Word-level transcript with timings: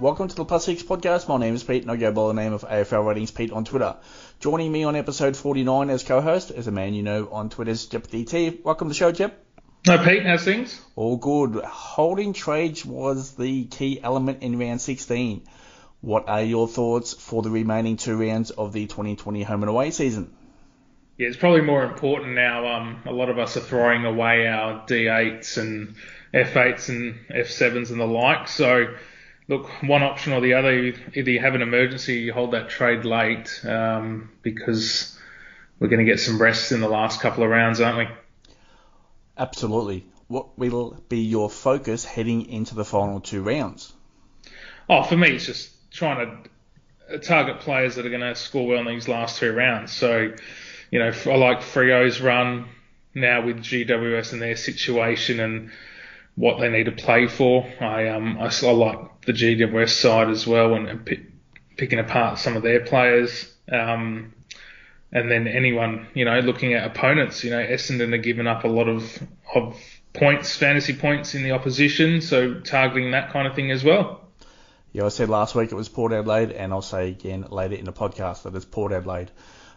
Welcome 0.00 0.28
to 0.28 0.36
the 0.36 0.44
Plus 0.44 0.64
Six 0.64 0.84
podcast. 0.84 1.26
My 1.28 1.38
name 1.38 1.56
is 1.56 1.64
Pete 1.64 1.82
and 1.82 1.90
I 1.90 1.96
go 1.96 2.12
by 2.12 2.28
the 2.28 2.32
name 2.32 2.52
of 2.52 2.62
AFL 2.62 3.04
Ratings 3.04 3.32
Pete 3.32 3.50
on 3.50 3.64
Twitter. 3.64 3.96
Joining 4.38 4.70
me 4.70 4.84
on 4.84 4.94
episode 4.94 5.36
49 5.36 5.90
as 5.90 6.04
co-host 6.04 6.52
is 6.52 6.68
a 6.68 6.70
man 6.70 6.94
you 6.94 7.02
know 7.02 7.28
on 7.32 7.50
Twitter's 7.50 7.86
Jep 7.86 8.06
DT. 8.06 8.62
Welcome 8.62 8.86
to 8.86 8.90
the 8.90 8.94
show, 8.94 9.10
Jep. 9.10 9.44
No, 9.88 9.98
Pete, 9.98 10.24
how's 10.24 10.44
things? 10.44 10.80
All 10.94 11.16
good. 11.16 11.64
Holding 11.64 12.32
trades 12.32 12.86
was 12.86 13.32
the 13.32 13.64
key 13.64 14.00
element 14.00 14.44
in 14.44 14.56
round 14.56 14.80
16. 14.80 15.42
What 16.00 16.28
are 16.28 16.42
your 16.42 16.68
thoughts 16.68 17.14
for 17.14 17.42
the 17.42 17.50
remaining 17.50 17.96
two 17.96 18.16
rounds 18.16 18.52
of 18.52 18.72
the 18.72 18.86
2020 18.86 19.42
home 19.42 19.64
and 19.64 19.70
away 19.70 19.90
season? 19.90 20.32
Yeah, 21.16 21.26
it's 21.26 21.36
probably 21.36 21.62
more 21.62 21.82
important 21.82 22.36
now. 22.36 22.68
Um, 22.72 23.02
a 23.04 23.12
lot 23.12 23.30
of 23.30 23.40
us 23.40 23.56
are 23.56 23.60
throwing 23.60 24.04
away 24.04 24.46
our 24.46 24.86
D8s 24.86 25.58
and 25.58 25.96
F8s 26.32 26.88
and 26.88 27.16
F7s 27.28 27.90
and 27.90 27.98
the 27.98 28.06
like. 28.06 28.46
So, 28.46 28.94
look, 29.48 29.66
one 29.82 30.02
option 30.02 30.32
or 30.32 30.40
the 30.40 30.54
other, 30.54 30.72
either 30.72 31.30
you 31.30 31.40
have 31.40 31.54
an 31.54 31.62
emergency, 31.62 32.20
you 32.20 32.32
hold 32.32 32.52
that 32.52 32.68
trade 32.68 33.04
late 33.04 33.60
um, 33.64 34.30
because 34.42 35.18
we're 35.80 35.88
going 35.88 36.04
to 36.04 36.10
get 36.10 36.20
some 36.20 36.40
rest 36.40 36.70
in 36.70 36.80
the 36.80 36.88
last 36.88 37.20
couple 37.20 37.42
of 37.42 37.50
rounds, 37.50 37.80
aren't 37.80 37.98
we? 37.98 38.08
Absolutely. 39.36 40.04
What 40.28 40.58
will 40.58 41.02
be 41.08 41.20
your 41.20 41.48
focus 41.48 42.04
heading 42.04 42.50
into 42.50 42.74
the 42.74 42.84
final 42.84 43.20
two 43.20 43.42
rounds? 43.42 43.92
Oh, 44.88 45.02
for 45.02 45.16
me, 45.16 45.30
it's 45.30 45.46
just 45.46 45.70
trying 45.90 46.42
to 47.08 47.18
target 47.18 47.60
players 47.60 47.94
that 47.94 48.04
are 48.04 48.10
going 48.10 48.20
to 48.20 48.34
score 48.34 48.66
well 48.66 48.80
in 48.80 48.86
these 48.86 49.08
last 49.08 49.38
two 49.38 49.52
rounds. 49.52 49.92
So, 49.92 50.34
you 50.90 50.98
know, 50.98 51.12
I 51.26 51.36
like 51.36 51.62
Freo's 51.62 52.20
run 52.20 52.68
now 53.14 53.44
with 53.44 53.58
GWS 53.58 54.34
and 54.34 54.42
their 54.42 54.56
situation 54.56 55.40
and 55.40 55.70
what 56.38 56.60
they 56.60 56.68
need 56.68 56.84
to 56.84 56.92
play 56.92 57.26
for. 57.26 57.66
I 57.80 58.08
um 58.08 58.38
I, 58.38 58.46
I 58.46 58.70
like 58.70 59.17
the 59.28 59.34
GWS 59.34 59.90
side 59.90 60.30
as 60.30 60.46
well 60.46 60.72
and, 60.74 61.04
p- 61.04 61.26
picking 61.76 61.98
apart 61.98 62.38
some 62.38 62.56
of 62.56 62.62
their 62.62 62.80
players. 62.80 63.54
Um, 63.70 64.32
and 65.12 65.30
then 65.30 65.46
anyone, 65.46 66.06
you 66.14 66.24
know, 66.24 66.40
looking 66.40 66.72
at 66.72 66.86
opponents, 66.86 67.44
you 67.44 67.50
know, 67.50 67.58
Essendon 67.58 68.14
are 68.14 68.18
giving 68.18 68.46
up 68.46 68.64
a 68.64 68.68
lot 68.68 68.88
of 68.88 69.22
of 69.54 69.78
points, 70.14 70.56
fantasy 70.56 70.94
points 70.94 71.34
in 71.34 71.42
the 71.42 71.52
opposition, 71.52 72.22
so 72.22 72.54
targeting 72.60 73.10
that 73.10 73.30
kind 73.32 73.46
of 73.46 73.54
thing 73.54 73.70
as 73.70 73.84
well. 73.84 74.20
Yeah, 74.92 75.04
I 75.04 75.08
said 75.08 75.28
last 75.28 75.54
week 75.54 75.72
it 75.72 75.74
was 75.74 75.90
Port 75.90 76.12
Adelaide, 76.12 76.52
and 76.52 76.72
I'll 76.72 76.82
say 76.82 77.10
again 77.10 77.46
later 77.50 77.74
in 77.74 77.84
the 77.84 77.92
podcast 77.92 78.42
that 78.42 78.54
it's 78.54 78.64
Port 78.64 78.92
Adelaide. 78.92 79.30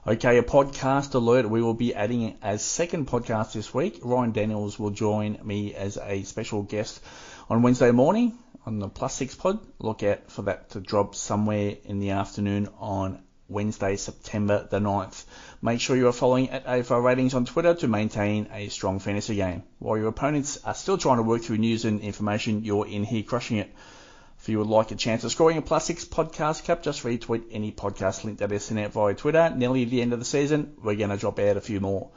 Okay, 0.08 0.38
a 0.38 0.44
podcast 0.44 1.14
alert. 1.14 1.50
We 1.50 1.62
will 1.62 1.76
be 1.76 1.94
adding 1.94 2.38
as 2.42 2.64
second 2.64 3.08
podcast 3.08 3.54
this 3.54 3.74
week. 3.74 4.00
Ryan 4.02 4.32
Daniels 4.32 4.80
will 4.80 4.90
join 4.90 5.38
me 5.44 5.76
as 5.76 5.98
a 5.98 6.24
special 6.24 6.64
guest 6.64 7.02
on 7.52 7.64
Wednesday 7.64 7.92
morning 7.92 8.32
on 8.66 8.80
the 8.80 8.88
Plus 8.88 9.14
Six 9.14 9.36
Pod. 9.36 9.60
Look 9.78 10.04
out 10.04 10.32
for 10.32 10.44
that 10.44 10.70
to 10.70 10.80
drop 10.80 11.16
somewhere 11.16 11.76
in 11.84 12.00
the 12.00 12.12
afternoon 12.12 12.70
on 12.80 13.22
Wednesday, 13.50 13.98
September 13.98 14.66
the 14.72 14.80
9th. 14.80 15.26
Make 15.62 15.82
sure 15.82 15.98
you 15.98 16.08
are 16.08 16.14
following 16.14 16.50
at 16.50 16.66
AFL 16.66 17.04
Ratings 17.04 17.34
on 17.34 17.44
Twitter 17.44 17.74
to 17.74 17.90
maintain 17.90 18.48
a 18.54 18.70
strong 18.70 19.00
fantasy 19.00 19.36
game. 19.36 19.64
While 19.80 19.98
your 19.98 20.08
opponents 20.08 20.60
are 20.64 20.74
still 20.74 20.98
trying 20.98 21.18
to 21.18 21.24
work 21.24 21.42
through 21.42 21.58
news 21.58 21.84
and 21.84 22.00
information, 22.00 22.64
you're 22.64 22.88
in 22.88 23.04
here 23.04 23.24
crushing 23.24 23.58
it. 23.58 23.76
If 24.40 24.48
you 24.48 24.58
would 24.60 24.68
like 24.68 24.92
a 24.92 24.96
chance 24.96 25.26
of 25.26 25.32
scoring 25.34 25.58
a 25.58 25.62
Plus 25.62 25.84
Six 25.84 26.06
podcast 26.06 26.64
cap, 26.64 26.84
just 26.84 27.04
retweet 27.04 27.44
any 27.52 27.74
podcast 27.74 28.24
link 28.24 28.38
that 28.38 28.54
is 28.54 28.64
sent 28.64 28.80
out 28.80 28.94
via 28.94 29.14
Twitter. 29.14 29.52
Nearly 29.54 29.84
the 29.84 30.02
end 30.02 30.14
of 30.14 30.20
the 30.20 30.26
season, 30.26 30.78
we're 30.82 30.96
going 30.96 31.10
to 31.10 31.18
drop 31.18 31.38
out 31.38 31.58
a 31.58 31.62
few 31.62 31.82
more. 31.82 32.12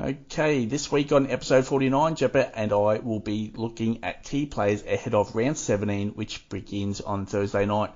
Okay, 0.00 0.64
this 0.64 0.90
week 0.90 1.12
on 1.12 1.30
episode 1.30 1.66
49, 1.66 2.14
Jepper 2.14 2.50
and 2.54 2.72
I 2.72 2.98
will 3.00 3.20
be 3.20 3.52
looking 3.54 4.02
at 4.02 4.24
key 4.24 4.46
players 4.46 4.82
ahead 4.86 5.12
of 5.12 5.34
round 5.34 5.58
17, 5.58 6.12
which 6.12 6.48
begins 6.48 7.02
on 7.02 7.26
Thursday 7.26 7.66
night. 7.66 7.90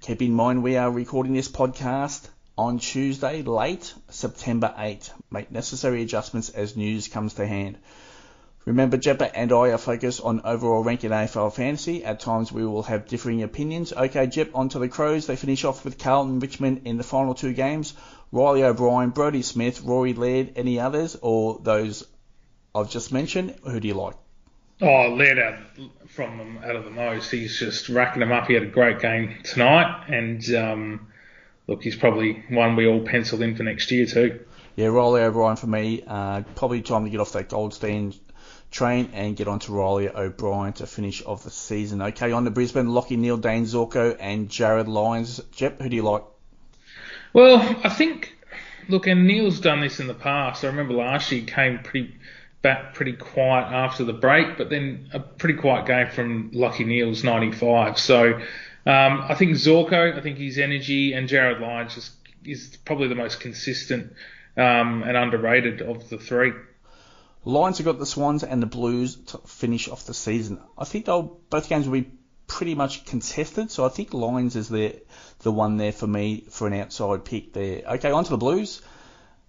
Keep 0.00 0.22
in 0.22 0.32
mind 0.32 0.62
we 0.62 0.78
are 0.78 0.90
recording 0.90 1.34
this 1.34 1.50
podcast 1.50 2.26
on 2.56 2.78
Tuesday, 2.78 3.42
late 3.42 3.92
September 4.08 4.74
8. 4.78 5.12
Make 5.30 5.52
necessary 5.52 6.00
adjustments 6.00 6.48
as 6.48 6.74
news 6.74 7.08
comes 7.08 7.34
to 7.34 7.46
hand. 7.46 7.76
Remember, 8.64 8.96
Jeppa 8.96 9.36
and 9.36 9.52
I 9.52 9.72
are 9.72 9.78
focused 9.78 10.22
on 10.22 10.40
overall 10.44 10.82
ranking 10.82 11.10
AFL 11.10 11.52
fantasy. 11.52 12.02
At 12.02 12.20
times 12.20 12.50
we 12.50 12.64
will 12.64 12.84
have 12.84 13.08
differing 13.08 13.42
opinions. 13.42 13.92
Okay, 13.92 14.26
Jep, 14.26 14.52
on 14.54 14.70
to 14.70 14.78
the 14.78 14.88
Crows. 14.88 15.26
They 15.26 15.36
finish 15.36 15.64
off 15.64 15.84
with 15.84 15.98
Carlton 15.98 16.38
Richmond 16.38 16.82
in 16.86 16.96
the 16.96 17.04
final 17.04 17.34
two 17.34 17.52
games. 17.52 17.92
Reilly 18.32 18.64
O'Brien, 18.64 19.10
Brodie 19.10 19.42
Smith, 19.42 19.82
Rory 19.82 20.14
Laird, 20.14 20.54
any 20.56 20.80
others, 20.80 21.16
or 21.20 21.60
those 21.62 22.04
I've 22.74 22.90
just 22.90 23.12
mentioned? 23.12 23.54
Who 23.64 23.78
do 23.78 23.86
you 23.86 23.94
like? 23.94 24.14
Oh, 24.80 25.14
Laird 25.14 25.38
out 25.38 25.58
from 26.08 26.38
them 26.38 26.58
out 26.64 26.74
of 26.74 26.84
the 26.84 26.90
most. 26.90 27.30
He's 27.30 27.58
just 27.58 27.88
racking 27.88 28.20
them 28.20 28.32
up. 28.32 28.46
He 28.46 28.54
had 28.54 28.62
a 28.62 28.66
great 28.66 29.00
game 29.00 29.36
tonight, 29.44 30.06
and 30.08 30.42
um, 30.54 31.08
look, 31.68 31.82
he's 31.82 31.94
probably 31.94 32.42
one 32.48 32.74
we 32.74 32.86
all 32.86 33.00
penciled 33.00 33.42
in 33.42 33.54
for 33.54 33.62
next 33.62 33.90
year 33.90 34.06
too. 34.06 34.40
Yeah, 34.76 34.86
Reilly 34.86 35.20
O'Brien 35.20 35.56
for 35.56 35.66
me. 35.66 36.02
Uh, 36.06 36.42
probably 36.54 36.80
time 36.80 37.04
to 37.04 37.10
get 37.10 37.20
off 37.20 37.32
that 37.32 37.50
Goldstein 37.50 38.14
train 38.70 39.10
and 39.12 39.36
get 39.36 39.46
on 39.46 39.58
to 39.58 39.72
Reilly 39.72 40.08
O'Brien 40.08 40.72
to 40.74 40.86
finish 40.86 41.22
off 41.24 41.44
the 41.44 41.50
season. 41.50 42.00
Okay, 42.00 42.32
on 42.32 42.44
to 42.44 42.50
Brisbane, 42.50 42.86
Lachie 42.86 43.18
Neale, 43.18 43.36
Dane 43.36 43.66
Zorko, 43.66 44.16
and 44.18 44.48
Jarryd 44.48 44.88
Lyons. 44.88 45.40
Jep, 45.52 45.82
who 45.82 45.90
do 45.90 45.96
you 45.96 46.02
like? 46.02 46.22
Well, 47.32 47.58
I 47.82 47.88
think, 47.88 48.36
look, 48.88 49.06
and 49.06 49.26
Neale's 49.26 49.60
done 49.60 49.80
this 49.80 50.00
in 50.00 50.06
the 50.06 50.14
past. 50.14 50.64
I 50.64 50.68
remember 50.68 50.94
last 50.94 51.32
year 51.32 51.40
he 51.40 51.46
came 51.46 51.78
pretty 51.78 52.14
back 52.62 52.94
pretty 52.94 53.14
quiet 53.14 53.72
after 53.72 54.04
the 54.04 54.12
break, 54.12 54.56
but 54.56 54.70
then 54.70 55.10
a 55.12 55.18
pretty 55.18 55.58
quiet 55.58 55.86
game 55.86 56.08
from 56.08 56.50
Lachie 56.52 56.86
Neale's 56.86 57.24
95. 57.24 57.98
So 57.98 58.34
um, 58.34 58.42
I 59.28 59.34
think 59.34 59.52
Zorko, 59.52 60.16
I 60.16 60.20
think 60.20 60.38
his 60.38 60.58
energy 60.58 61.12
and 61.12 61.28
Jarryd 61.28 61.60
Lyons 61.60 61.96
is, 61.96 62.10
is 62.44 62.76
probably 62.84 63.08
the 63.08 63.14
most 63.14 63.40
consistent 63.40 64.12
um, 64.56 65.02
and 65.02 65.16
underrated 65.16 65.82
of 65.82 66.08
the 66.08 66.18
three. 66.18 66.52
Lions 67.44 67.78
have 67.78 67.86
got 67.86 67.98
the 67.98 68.06
Swans 68.06 68.44
and 68.44 68.62
the 68.62 68.66
Blues 68.66 69.16
to 69.16 69.38
finish 69.38 69.88
off 69.88 70.06
the 70.06 70.14
season. 70.14 70.60
I 70.78 70.84
think 70.84 71.06
they'll 71.06 71.40
both 71.50 71.68
games 71.68 71.88
will 71.88 72.00
be 72.00 72.10
pretty 72.52 72.74
much 72.74 73.06
contested, 73.06 73.70
so 73.70 73.86
I 73.86 73.88
think 73.88 74.12
Lyons 74.12 74.56
is 74.56 74.68
the 74.68 74.94
the 75.40 75.50
one 75.50 75.78
there 75.78 75.90
for 75.90 76.06
me 76.06 76.44
for 76.50 76.66
an 76.66 76.74
outside 76.74 77.24
pick 77.24 77.54
there. 77.54 77.82
Okay, 77.94 78.10
on 78.10 78.24
to 78.24 78.30
the 78.30 78.36
Blues. 78.36 78.82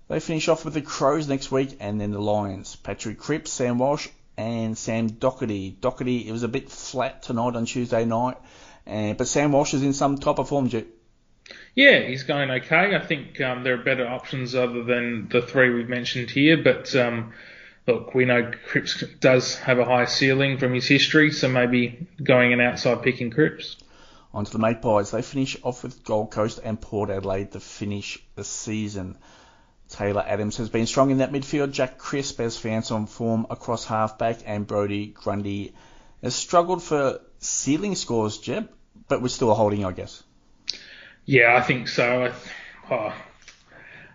They 0.07 0.21
finish 0.21 0.47
off 0.47 0.63
with 0.63 0.73
the 0.73 0.81
Crows 0.81 1.27
next 1.27 1.51
week 1.51 1.77
and 1.81 1.99
then 1.99 2.11
the 2.11 2.21
Lions. 2.21 2.77
Patrick 2.77 3.19
Cripps, 3.19 3.51
Sam 3.51 3.77
Walsh, 3.77 4.07
and 4.37 4.77
Sam 4.77 5.09
Docherty. 5.09 5.75
Docherty, 5.75 6.25
it 6.25 6.31
was 6.31 6.43
a 6.43 6.47
bit 6.47 6.69
flat 6.69 7.23
tonight 7.23 7.57
on 7.57 7.65
Tuesday 7.65 8.05
night, 8.05 8.37
and, 8.85 9.17
but 9.17 9.27
Sam 9.27 9.51
Walsh 9.51 9.73
is 9.73 9.83
in 9.83 9.91
some 9.91 10.17
type 10.17 10.39
of 10.39 10.47
form, 10.47 10.69
Jet. 10.69 10.85
Yeah, 11.75 11.99
he's 12.07 12.23
going 12.23 12.51
okay. 12.51 12.95
I 12.95 13.05
think 13.05 13.41
um, 13.41 13.63
there 13.63 13.73
are 13.73 13.83
better 13.83 14.07
options 14.07 14.55
other 14.55 14.83
than 14.83 15.27
the 15.27 15.41
three 15.41 15.73
we've 15.73 15.89
mentioned 15.89 16.29
here, 16.29 16.55
but 16.55 16.95
um, 16.95 17.33
look, 17.87 18.13
we 18.13 18.25
know 18.25 18.51
Cripps 18.67 19.03
does 19.19 19.55
have 19.59 19.79
a 19.79 19.85
high 19.85 20.05
ceiling 20.05 20.57
from 20.57 20.73
his 20.73 20.87
history, 20.87 21.31
so 21.31 21.47
maybe 21.47 22.07
going 22.21 22.53
an 22.53 22.61
outside 22.61 23.01
pick 23.03 23.21
in 23.21 23.31
Cripps. 23.31 23.77
On 24.33 24.45
to 24.45 24.51
the 24.51 24.59
Magpies. 24.59 25.11
They 25.11 25.21
finish 25.21 25.57
off 25.61 25.83
with 25.83 26.03
Gold 26.03 26.31
Coast 26.31 26.59
and 26.63 26.79
Port 26.79 27.09
Adelaide 27.09 27.51
to 27.51 27.59
finish 27.59 28.17
the 28.35 28.43
season. 28.43 29.17
Taylor 29.89 30.23
Adams 30.25 30.57
has 30.57 30.69
been 30.69 30.87
strong 30.87 31.11
in 31.11 31.19
that 31.19 31.31
midfield. 31.31 31.71
Jack 31.71 31.99
Crisp 31.99 32.39
has 32.39 32.57
found 32.57 32.83
some 32.83 33.05
form 33.05 33.45
across 33.51 33.85
halfback, 33.85 34.39
and 34.45 34.65
Brodie 34.65 35.07
Grundy 35.07 35.75
has 36.23 36.33
struggled 36.33 36.81
for 36.81 37.19
ceiling 37.39 37.93
scores, 37.95 38.39
Jeb, 38.39 38.69
but 39.07 39.21
we're 39.21 39.27
still 39.27 39.53
holding, 39.53 39.85
I 39.85 39.91
guess. 39.91 40.23
Yeah, 41.25 41.55
I 41.55 41.61
think 41.61 41.87
so. 41.87 42.23
I, 42.23 42.27
th- 42.29 42.53
oh, 42.89 43.13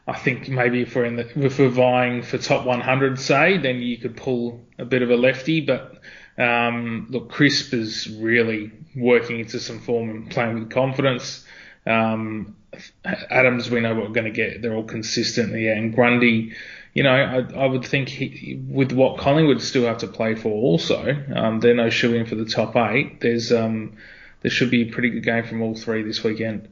I 0.08 0.16
think 0.16 0.48
maybe 0.48 0.80
if 0.80 0.96
we're 0.96 1.04
in 1.04 1.16
the 1.16 1.44
if 1.44 1.58
we're 1.58 1.68
vying 1.68 2.22
for 2.22 2.38
top 2.38 2.64
100, 2.64 3.20
say, 3.20 3.58
then 3.58 3.82
you 3.82 3.98
could 3.98 4.16
pull 4.16 4.64
a 4.78 4.86
bit 4.86 5.02
of 5.02 5.10
a 5.10 5.16
lefty. 5.16 5.60
But 5.60 5.98
um, 6.38 7.08
look, 7.10 7.30
Crisp 7.30 7.74
is 7.74 8.08
really 8.08 8.72
working 8.96 9.40
into 9.40 9.60
some 9.60 9.80
form 9.80 10.08
and 10.08 10.30
playing 10.30 10.60
with 10.60 10.70
confidence. 10.70 11.44
Um, 11.84 12.56
Adams, 13.04 13.70
we 13.70 13.80
know 13.80 13.94
what 13.94 14.04
we're 14.08 14.14
going 14.14 14.24
to 14.24 14.30
get. 14.30 14.62
They're 14.62 14.74
all 14.74 14.84
consistent. 14.84 15.58
Yeah, 15.58 15.72
and 15.72 15.94
Grundy, 15.94 16.54
you 16.94 17.02
know, 17.02 17.10
I, 17.10 17.64
I 17.64 17.66
would 17.66 17.84
think 17.84 18.08
he, 18.08 18.62
with 18.66 18.92
what 18.92 19.18
Collingwood 19.18 19.60
still 19.60 19.84
have 19.84 19.98
to 19.98 20.06
play 20.06 20.34
for, 20.34 20.48
also, 20.48 21.14
um, 21.34 21.60
they're 21.60 21.74
no 21.74 21.90
shoe 21.90 22.14
in 22.14 22.24
for 22.24 22.34
the 22.34 22.46
top 22.46 22.76
eight. 22.76 23.20
There's 23.20 23.52
um, 23.52 23.98
there 24.40 24.50
should 24.50 24.70
be 24.70 24.88
a 24.88 24.92
pretty 24.92 25.10
good 25.10 25.24
game 25.24 25.44
from 25.44 25.60
all 25.60 25.74
three 25.74 26.02
this 26.02 26.24
weekend. 26.24 26.68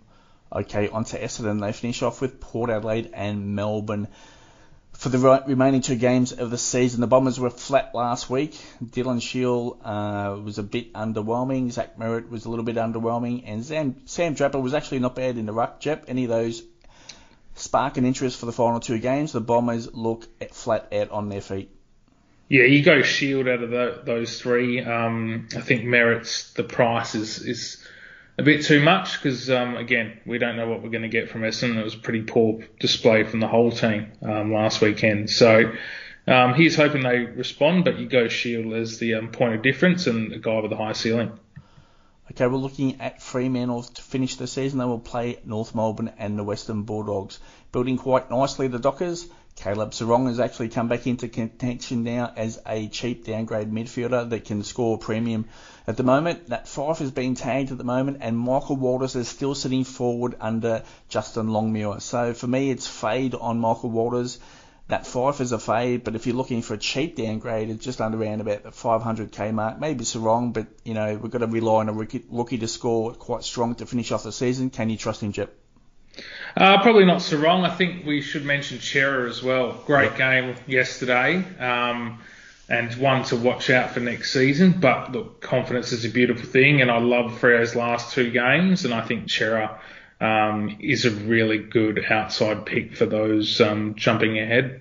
Okay, 0.52 0.88
on 0.88 1.04
to 1.04 1.20
Essendon. 1.20 1.60
They 1.60 1.72
finish 1.72 2.02
off 2.02 2.20
with 2.20 2.40
Port 2.40 2.70
Adelaide 2.70 3.10
and 3.12 3.54
Melbourne. 3.54 4.08
For 4.92 5.10
the 5.10 5.42
remaining 5.46 5.82
two 5.82 5.96
games 5.96 6.32
of 6.32 6.50
the 6.50 6.56
season, 6.56 7.02
the 7.02 7.06
Bombers 7.06 7.38
were 7.38 7.50
flat 7.50 7.94
last 7.94 8.30
week. 8.30 8.58
Dylan 8.82 9.20
Shiel 9.20 9.78
uh, 9.84 10.38
was 10.42 10.56
a 10.58 10.62
bit 10.62 10.94
underwhelming. 10.94 11.70
Zach 11.70 11.98
Merrett 11.98 12.30
was 12.30 12.46
a 12.46 12.48
little 12.48 12.64
bit 12.64 12.76
underwhelming. 12.76 13.42
And 13.44 13.64
Sam, 13.64 13.96
Sam 14.06 14.32
Draper 14.32 14.58
was 14.58 14.72
actually 14.72 15.00
not 15.00 15.14
bad 15.14 15.36
in 15.36 15.44
the 15.44 15.52
ruck. 15.52 15.80
Jep, 15.80 16.06
any 16.08 16.24
of 16.24 16.30
those 16.30 16.62
spark 17.56 17.98
an 17.98 18.06
interest 18.06 18.38
for 18.38 18.46
the 18.46 18.52
final 18.52 18.80
two 18.80 18.98
games? 18.98 19.32
The 19.32 19.40
Bombers 19.42 19.92
look 19.92 20.26
flat 20.52 20.90
out 20.92 21.10
on 21.10 21.28
their 21.28 21.42
feet. 21.42 21.70
Yeah, 22.48 22.64
you 22.64 22.82
go 22.82 23.02
Shiel 23.02 23.48
out 23.48 23.62
of 23.62 23.70
the, 23.70 24.00
those 24.04 24.40
three. 24.40 24.82
Um, 24.82 25.48
I 25.54 25.60
think 25.60 25.82
Merrett's 25.82 26.52
the 26.52 26.62
price 26.62 27.14
is 27.14 27.40
is 27.40 27.86
a 28.38 28.42
bit 28.42 28.64
too 28.64 28.80
much 28.80 29.20
because 29.20 29.50
um, 29.50 29.76
again 29.76 30.18
we 30.26 30.38
don't 30.38 30.56
know 30.56 30.68
what 30.68 30.82
we're 30.82 30.90
going 30.90 31.02
to 31.02 31.08
get 31.08 31.30
from 31.30 31.42
Essendon. 31.42 31.78
It 31.78 31.84
was 31.84 31.94
a 31.94 31.98
pretty 31.98 32.22
poor 32.22 32.60
display 32.78 33.24
from 33.24 33.40
the 33.40 33.48
whole 33.48 33.70
team 33.70 34.12
um, 34.22 34.52
last 34.52 34.80
weekend. 34.80 35.30
So 35.30 35.72
um, 36.26 36.54
he's 36.54 36.76
hoping 36.76 37.02
they 37.02 37.20
respond, 37.20 37.84
but 37.84 37.98
you 37.98 38.08
go 38.08 38.28
Shiel 38.28 38.74
as 38.74 38.98
the 38.98 39.14
um, 39.14 39.30
point 39.30 39.54
of 39.54 39.62
difference 39.62 40.06
and 40.06 40.32
a 40.32 40.38
guy 40.38 40.60
with 40.60 40.72
a 40.72 40.76
high 40.76 40.92
ceiling. 40.92 41.38
Okay, 42.32 42.46
we're 42.48 42.56
looking 42.56 43.00
at 43.00 43.22
Fremantle 43.22 43.84
to 43.84 44.02
finish 44.02 44.34
the 44.34 44.48
season. 44.48 44.80
They 44.80 44.84
will 44.84 44.98
play 44.98 45.38
North 45.44 45.76
Melbourne 45.76 46.12
and 46.18 46.36
the 46.36 46.42
Western 46.42 46.82
Bulldogs. 46.82 47.38
Building 47.70 47.96
quite 47.96 48.30
nicely, 48.30 48.66
the 48.66 48.80
Dockers. 48.80 49.28
Caleb 49.56 49.92
Serong 49.92 50.26
has 50.28 50.38
actually 50.38 50.68
come 50.68 50.86
back 50.86 51.06
into 51.06 51.28
contention 51.28 52.04
now 52.04 52.30
as 52.36 52.60
a 52.66 52.88
cheap 52.88 53.24
downgrade 53.24 53.72
midfielder 53.72 54.28
that 54.28 54.44
can 54.44 54.62
score 54.62 54.98
premium 54.98 55.46
at 55.86 55.96
the 55.96 56.02
moment. 56.02 56.50
Nat 56.50 56.68
Fyfe 56.68 57.00
is 57.00 57.10
being 57.10 57.34
tagged 57.34 57.72
at 57.72 57.78
the 57.78 57.84
moment, 57.84 58.18
and 58.20 58.38
Michael 58.38 58.76
Walters 58.76 59.16
is 59.16 59.28
still 59.28 59.54
sitting 59.54 59.84
forward 59.84 60.36
under 60.40 60.82
Justin 61.08 61.48
Longmuir. 61.48 62.00
So 62.00 62.34
for 62.34 62.46
me, 62.46 62.70
it's 62.70 62.86
fade 62.86 63.34
on 63.34 63.58
Michael 63.58 63.90
Walters. 63.90 64.38
Nat 64.90 65.04
Fyfe 65.06 65.40
is 65.40 65.52
a 65.52 65.58
fade, 65.58 66.04
but 66.04 66.14
if 66.14 66.26
you're 66.26 66.36
looking 66.36 66.60
for 66.60 66.74
a 66.74 66.78
cheap 66.78 67.16
downgrade, 67.16 67.70
it's 67.70 67.84
just 67.84 68.00
under 68.00 68.22
around 68.22 68.42
about 68.42 68.62
the 68.62 68.70
500k 68.70 69.54
mark. 69.54 69.80
Maybe 69.80 70.02
it's 70.02 70.14
wrong, 70.14 70.52
but 70.52 70.66
you 70.84 70.92
know 70.94 71.16
we've 71.16 71.32
got 71.32 71.38
to 71.38 71.46
rely 71.46 71.80
on 71.80 71.88
a 71.88 71.92
rookie, 71.92 72.24
rookie 72.28 72.58
to 72.58 72.68
score 72.68 73.14
quite 73.14 73.42
strong 73.42 73.74
to 73.76 73.86
finish 73.86 74.12
off 74.12 74.22
the 74.22 74.32
season. 74.32 74.68
Can 74.68 74.90
you 74.90 74.98
trust 74.98 75.22
him, 75.22 75.32
Jep? 75.32 75.52
Uh, 76.56 76.80
probably 76.82 77.04
not 77.04 77.20
so 77.20 77.36
wrong. 77.36 77.64
I 77.64 77.74
think 77.74 78.06
we 78.06 78.22
should 78.22 78.44
mention 78.44 78.80
Cerra 78.80 79.28
as 79.28 79.42
well. 79.42 79.72
Great 79.86 80.16
game 80.16 80.56
yesterday, 80.66 81.44
um, 81.58 82.22
and 82.68 82.94
one 82.94 83.24
to 83.24 83.36
watch 83.36 83.68
out 83.68 83.90
for 83.90 84.00
next 84.00 84.32
season. 84.32 84.72
But 84.80 85.12
look, 85.12 85.40
confidence 85.40 85.92
is 85.92 86.04
a 86.04 86.08
beautiful 86.08 86.48
thing, 86.48 86.80
and 86.80 86.90
I 86.90 86.98
love 86.98 87.38
Freo's 87.38 87.76
last 87.76 88.14
two 88.14 88.30
games, 88.30 88.84
and 88.84 88.94
I 88.94 89.02
think 89.02 89.30
Cerra 89.30 89.78
um, 90.20 90.78
is 90.80 91.04
a 91.04 91.10
really 91.10 91.58
good 91.58 92.04
outside 92.10 92.64
pick 92.64 92.96
for 92.96 93.06
those 93.06 93.60
um, 93.60 93.94
jumping 93.96 94.38
ahead. 94.38 94.80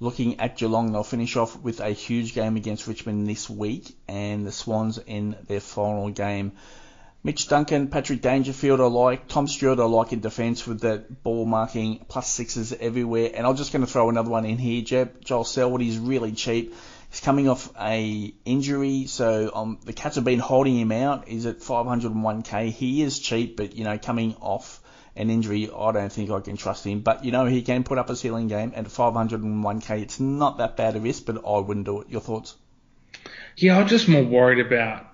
Looking 0.00 0.38
at 0.40 0.56
Geelong, 0.56 0.92
they'll 0.92 1.02
finish 1.02 1.36
off 1.36 1.58
with 1.60 1.80
a 1.80 1.90
huge 1.90 2.34
game 2.34 2.56
against 2.56 2.86
Richmond 2.86 3.26
this 3.26 3.50
week, 3.50 3.96
and 4.06 4.46
the 4.46 4.52
Swans 4.52 4.98
in 4.98 5.36
their 5.46 5.60
final 5.60 6.10
game. 6.10 6.52
Mitch 7.24 7.48
Duncan, 7.48 7.88
Patrick 7.88 8.22
Dangerfield 8.22 8.80
I 8.80 8.84
like, 8.84 9.26
Tom 9.26 9.48
Stewart 9.48 9.80
I 9.80 9.84
like 9.84 10.12
in 10.12 10.20
defence 10.20 10.66
with 10.66 10.80
the 10.80 11.04
ball 11.24 11.46
marking 11.46 12.04
plus 12.08 12.28
sixes 12.28 12.72
everywhere. 12.72 13.32
And 13.34 13.44
I'm 13.44 13.56
just 13.56 13.72
going 13.72 13.84
to 13.84 13.90
throw 13.90 14.08
another 14.08 14.30
one 14.30 14.44
in 14.44 14.56
here, 14.56 14.82
Jeb. 14.82 15.24
Joel 15.24 15.44
Selwood 15.44 15.82
is 15.82 15.98
really 15.98 16.32
cheap. 16.32 16.74
He's 17.10 17.20
coming 17.20 17.48
off 17.48 17.72
a 17.80 18.32
injury, 18.44 19.06
so 19.06 19.50
um, 19.52 19.78
the 19.84 19.92
Cats 19.92 20.14
have 20.14 20.24
been 20.24 20.38
holding 20.38 20.78
him 20.78 20.92
out. 20.92 21.26
He's 21.26 21.46
at 21.46 21.58
501k. 21.58 22.70
He 22.70 23.02
is 23.02 23.18
cheap, 23.18 23.56
but 23.56 23.74
you 23.74 23.84
know 23.84 23.98
coming 23.98 24.36
off 24.40 24.80
an 25.16 25.30
injury, 25.30 25.70
I 25.74 25.90
don't 25.92 26.12
think 26.12 26.30
I 26.30 26.38
can 26.40 26.56
trust 26.56 26.86
him. 26.86 27.00
But 27.00 27.24
you 27.24 27.32
know 27.32 27.46
he 27.46 27.62
can 27.62 27.82
put 27.82 27.98
up 27.98 28.10
a 28.10 28.16
ceiling 28.16 28.46
game 28.46 28.72
at 28.76 28.84
501k. 28.84 30.02
It's 30.02 30.20
not 30.20 30.58
that 30.58 30.76
bad 30.76 30.96
a 30.96 31.00
risk, 31.00 31.24
but 31.26 31.44
I 31.44 31.58
wouldn't 31.58 31.86
do 31.86 32.02
it. 32.02 32.10
Your 32.10 32.20
thoughts? 32.20 32.54
Yeah, 33.56 33.78
I'm 33.78 33.88
just 33.88 34.06
more 34.06 34.22
worried 34.22 34.64
about 34.64 35.06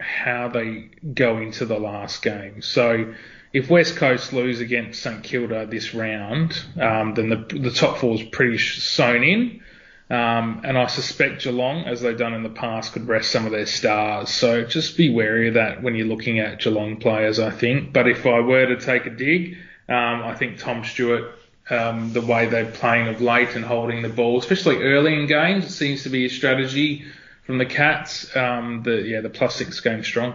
how 0.00 0.48
they 0.48 0.90
go 1.14 1.38
into 1.38 1.66
the 1.66 1.78
last 1.78 2.22
game. 2.22 2.62
So 2.62 3.14
if 3.52 3.68
West 3.68 3.96
Coast 3.96 4.32
lose 4.32 4.60
against 4.60 5.02
St 5.02 5.22
Kilda 5.22 5.66
this 5.66 5.94
round, 5.94 6.60
um, 6.80 7.14
then 7.14 7.28
the, 7.28 7.58
the 7.58 7.70
top 7.70 7.98
four 7.98 8.14
is 8.14 8.22
pretty 8.22 8.58
sewn 8.58 9.22
in. 9.22 9.62
Um, 10.08 10.62
and 10.64 10.76
I 10.76 10.86
suspect 10.88 11.44
Geelong, 11.44 11.84
as 11.84 12.00
they've 12.00 12.18
done 12.18 12.34
in 12.34 12.42
the 12.42 12.48
past, 12.48 12.92
could 12.92 13.06
rest 13.06 13.30
some 13.30 13.46
of 13.46 13.52
their 13.52 13.66
stars. 13.66 14.28
So 14.28 14.64
just 14.64 14.96
be 14.96 15.08
wary 15.12 15.48
of 15.48 15.54
that 15.54 15.82
when 15.82 15.94
you're 15.94 16.08
looking 16.08 16.40
at 16.40 16.60
Geelong 16.60 16.96
players, 16.96 17.38
I 17.38 17.50
think. 17.50 17.92
But 17.92 18.08
if 18.08 18.26
I 18.26 18.40
were 18.40 18.66
to 18.66 18.76
take 18.76 19.06
a 19.06 19.10
dig, 19.10 19.56
um, 19.88 20.22
I 20.22 20.34
think 20.34 20.58
Tom 20.58 20.84
Stewart, 20.84 21.36
um, 21.68 22.12
the 22.12 22.20
way 22.20 22.46
they're 22.46 22.64
playing 22.64 23.06
of 23.06 23.20
late 23.20 23.54
and 23.54 23.64
holding 23.64 24.02
the 24.02 24.08
ball, 24.08 24.38
especially 24.40 24.82
early 24.82 25.14
in 25.14 25.26
games, 25.26 25.64
it 25.64 25.70
seems 25.70 26.02
to 26.02 26.08
be 26.08 26.26
a 26.26 26.30
strategy 26.30 27.04
from 27.44 27.58
the 27.58 27.66
Cats. 27.66 28.34
Um, 28.36 28.82
the 28.82 29.02
yeah, 29.02 29.20
the 29.20 29.30
plus 29.30 29.56
six 29.56 29.80
going 29.80 30.02
strong. 30.04 30.34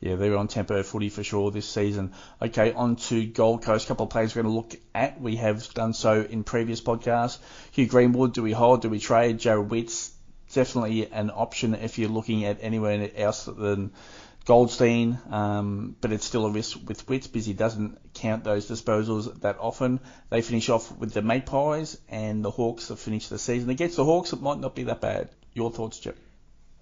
Yeah, 0.00 0.16
they're 0.16 0.36
on 0.36 0.48
tempo 0.48 0.82
footy 0.82 1.08
for 1.08 1.24
sure 1.24 1.50
this 1.50 1.66
season. 1.66 2.12
Okay, 2.42 2.72
on 2.72 2.96
to 2.96 3.24
Gold 3.24 3.62
Coast. 3.62 3.86
A 3.86 3.88
couple 3.88 4.04
of 4.04 4.10
players 4.10 4.36
we're 4.36 4.42
going 4.42 4.52
to 4.52 4.60
look 4.60 4.76
at. 4.94 5.20
We 5.20 5.36
have 5.36 5.72
done 5.72 5.94
so 5.94 6.20
in 6.20 6.44
previous 6.44 6.82
podcasts. 6.82 7.38
Hugh 7.70 7.86
Greenwood, 7.86 8.34
do 8.34 8.42
we 8.42 8.52
hold? 8.52 8.82
Do 8.82 8.90
we 8.90 8.98
trade? 8.98 9.38
Jarrod 9.38 9.68
Witts, 9.68 10.12
definitely 10.52 11.10
an 11.10 11.30
option 11.30 11.74
if 11.74 11.98
you're 11.98 12.10
looking 12.10 12.44
at 12.44 12.58
anywhere 12.60 13.10
else 13.16 13.46
than 13.46 13.92
Goldstein, 14.44 15.18
um, 15.30 15.96
but 16.02 16.12
it's 16.12 16.26
still 16.26 16.44
a 16.44 16.50
risk 16.50 16.78
with 16.86 17.08
Witts 17.08 17.26
because 17.26 17.46
he 17.46 17.54
doesn't 17.54 17.98
count 18.12 18.44
those 18.44 18.68
disposals 18.68 19.40
that 19.40 19.56
often. 19.58 20.00
They 20.28 20.42
finish 20.42 20.68
off 20.68 20.94
with 20.98 21.14
the 21.14 21.22
Magpies 21.22 21.98
and 22.10 22.44
the 22.44 22.50
Hawks 22.50 22.88
to 22.88 22.96
finish 22.96 23.28
the 23.28 23.38
season. 23.38 23.70
Against 23.70 23.96
the 23.96 24.04
Hawks, 24.04 24.34
it 24.34 24.42
might 24.42 24.58
not 24.58 24.74
be 24.74 24.82
that 24.84 25.00
bad. 25.00 25.30
Your 25.54 25.70
thoughts, 25.70 25.98
Chip? 26.00 26.18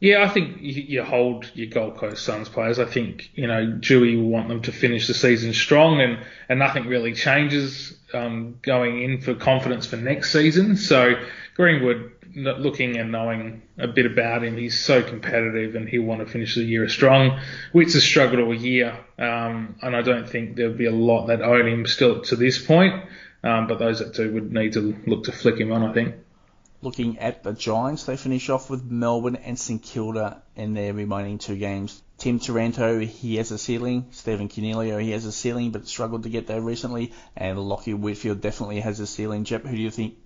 Yeah, 0.02 0.24
I 0.24 0.28
think 0.28 0.56
you, 0.60 1.04
hold 1.04 1.48
your 1.54 1.68
Gold 1.68 1.96
Coast 1.96 2.24
Suns 2.24 2.48
players. 2.48 2.80
I 2.80 2.86
think 2.86 3.30
you 3.36 3.46
know 3.46 3.70
Dewey 3.70 4.16
will 4.16 4.30
want 4.30 4.48
them 4.48 4.60
to 4.62 4.72
finish 4.72 5.06
the 5.06 5.14
season 5.14 5.52
strong, 5.54 6.00
and 6.00 6.18
and 6.48 6.58
nothing 6.58 6.88
really 6.88 7.14
changes 7.14 7.96
um, 8.12 8.58
going 8.62 9.00
in 9.00 9.20
for 9.20 9.34
confidence 9.34 9.86
for 9.86 9.96
next 9.96 10.32
season. 10.32 10.74
So 10.76 11.14
Greenwood, 11.54 12.10
looking 12.34 12.96
and 12.96 13.12
knowing 13.12 13.62
a 13.78 13.86
bit 13.86 14.06
about 14.06 14.42
him, 14.42 14.56
he's 14.56 14.80
so 14.80 15.04
competitive, 15.04 15.76
and 15.76 15.88
he'll 15.88 16.02
want 16.02 16.20
to 16.20 16.26
finish 16.26 16.56
the 16.56 16.64
year 16.64 16.88
strong. 16.88 17.38
Witts 17.72 17.94
has 17.94 18.02
struggled 18.02 18.40
all 18.40 18.52
year, 18.52 18.98
um, 19.20 19.76
and 19.82 19.94
I 19.94 20.02
don't 20.02 20.28
think 20.28 20.56
there'll 20.56 20.74
be 20.74 20.86
a 20.86 20.90
lot 20.90 21.26
that 21.28 21.42
own 21.42 21.68
him 21.68 21.86
still 21.86 22.22
to 22.22 22.34
this 22.34 22.58
point. 22.58 23.04
Um, 23.44 23.68
but 23.68 23.78
those 23.78 24.00
that 24.00 24.14
do 24.14 24.32
would 24.32 24.52
need 24.52 24.72
to 24.72 24.96
look 25.06 25.24
to 25.24 25.32
flick 25.32 25.58
him 25.58 25.70
on, 25.70 25.84
I 25.84 25.92
think. 25.92 26.14
Looking 26.82 27.20
at 27.20 27.44
the 27.44 27.52
Giants, 27.52 28.04
they 28.04 28.16
finish 28.16 28.48
off 28.50 28.68
with 28.68 28.84
Melbourne 28.84 29.36
and 29.36 29.56
St 29.56 29.80
Kilda 29.80 30.42
in 30.56 30.74
their 30.74 30.92
remaining 30.92 31.38
two 31.38 31.56
games. 31.56 32.02
Tim 32.18 32.40
Taranto, 32.40 32.98
he 32.98 33.36
has 33.36 33.52
a 33.52 33.58
ceiling. 33.58 34.08
Stephen 34.10 34.48
Coniglio, 34.48 35.00
he 35.00 35.12
has 35.12 35.24
a 35.24 35.32
ceiling, 35.32 35.70
but 35.70 35.86
struggled 35.86 36.24
to 36.24 36.28
get 36.28 36.48
there 36.48 36.60
recently. 36.60 37.12
And 37.36 37.56
Lachie 37.56 37.98
Whitfield 37.98 38.40
definitely 38.40 38.80
has 38.80 38.98
a 38.98 39.06
ceiling. 39.06 39.44
Jep, 39.44 39.64
who 39.64 39.76
do 39.76 39.82
you 39.82 39.90
think? 39.92 40.16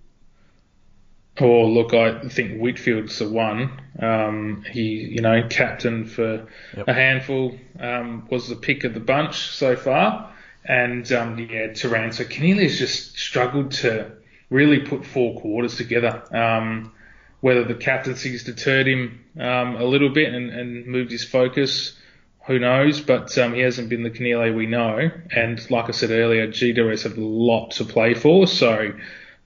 Oh, 1.39 1.67
look, 1.67 1.93
I 1.93 2.27
think 2.27 2.59
Whitfield's 2.59 3.19
the 3.19 3.29
one. 3.29 3.79
Um, 3.99 4.63
he, 4.71 4.81
you 4.81 5.21
know, 5.21 5.47
captain 5.47 6.05
for 6.05 6.47
yep. 6.75 6.87
a 6.87 6.93
handful, 6.93 7.55
um, 7.79 8.27
was 8.31 8.49
the 8.49 8.55
pick 8.55 8.83
of 8.83 8.95
the 8.95 8.99
bunch 8.99 9.35
so 9.35 9.75
far. 9.75 10.33
And 10.65 11.09
um, 11.11 11.37
yeah, 11.37 11.73
Taranto, 11.73 12.23
Coniglio's 12.23 12.79
just 12.79 13.17
struggled 13.17 13.71
to 13.73 14.11
really 14.49 14.79
put 14.79 15.05
four 15.05 15.39
quarters 15.39 15.75
together. 15.75 16.23
Um, 16.31 16.91
whether 17.39 17.63
the 17.63 17.75
captaincy's 17.75 18.43
deterred 18.43 18.87
him 18.87 19.23
um, 19.39 19.75
a 19.75 19.83
little 19.83 20.09
bit 20.09 20.33
and, 20.33 20.49
and, 20.49 20.87
moved 20.87 21.11
his 21.11 21.23
focus, 21.23 21.95
who 22.47 22.57
knows? 22.57 22.99
But 22.99 23.37
um, 23.37 23.53
he 23.53 23.61
hasn't 23.61 23.89
been 23.89 24.03
the 24.03 24.09
Coniglio 24.09 24.55
we 24.55 24.65
know. 24.65 25.11
And 25.29 25.69
like 25.69 25.87
I 25.87 25.91
said 25.91 26.09
earlier, 26.09 26.47
GWS 26.47 27.03
have 27.03 27.17
a 27.17 27.21
lot 27.21 27.71
to 27.71 27.85
play 27.85 28.15
for, 28.15 28.47
so 28.47 28.93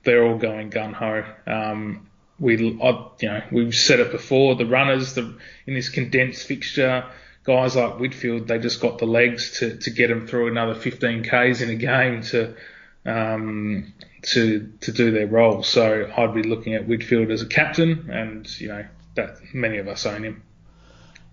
they're 0.04 0.24
all 0.24 0.38
going 0.38 0.70
gun 0.70 0.94
ho. 0.94 1.24
Um, 1.46 2.08
we, 2.38 2.56
you 2.56 2.78
know, 3.22 3.42
we've 3.52 3.74
said 3.74 4.00
it 4.00 4.10
before. 4.10 4.56
The 4.56 4.66
runners, 4.66 5.14
the 5.14 5.36
in 5.66 5.74
this 5.74 5.88
condensed 5.88 6.46
fixture, 6.46 7.04
guys 7.44 7.76
like 7.76 7.98
Whitfield, 7.98 8.48
they 8.48 8.58
just 8.58 8.80
got 8.80 8.98
the 8.98 9.06
legs 9.06 9.58
to, 9.58 9.76
to 9.76 9.90
get 9.90 10.08
them 10.08 10.26
through 10.26 10.48
another 10.48 10.74
15 10.74 11.22
k's 11.24 11.60
in 11.60 11.70
a 11.70 11.74
game 11.76 12.22
to 12.22 12.54
um, 13.04 13.92
to 14.22 14.72
to 14.80 14.92
do 14.92 15.10
their 15.10 15.26
role. 15.26 15.62
So 15.62 16.10
I'd 16.16 16.34
be 16.34 16.42
looking 16.42 16.74
at 16.74 16.86
Whitfield 16.86 17.30
as 17.30 17.42
a 17.42 17.46
captain, 17.46 18.10
and 18.10 18.60
you 18.60 18.68
know 18.68 18.84
that 19.14 19.36
many 19.52 19.78
of 19.78 19.88
us 19.88 20.06
own 20.06 20.24
him. 20.24 20.42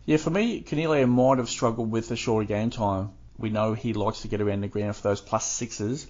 Yeah, 0.05 0.17
for 0.17 0.31
me, 0.31 0.61
Coniglio 0.61 1.07
might 1.07 1.37
have 1.37 1.49
struggled 1.49 1.91
with 1.91 2.09
the 2.09 2.15
shorter 2.15 2.47
game 2.47 2.71
time. 2.71 3.11
We 3.37 3.49
know 3.49 3.73
he 3.73 3.93
likes 3.93 4.21
to 4.21 4.27
get 4.27 4.41
around 4.41 4.61
the 4.61 4.67
ground 4.67 4.95
for 4.95 5.03
those 5.03 5.21
plus 5.21 5.45
sixes 5.45 6.07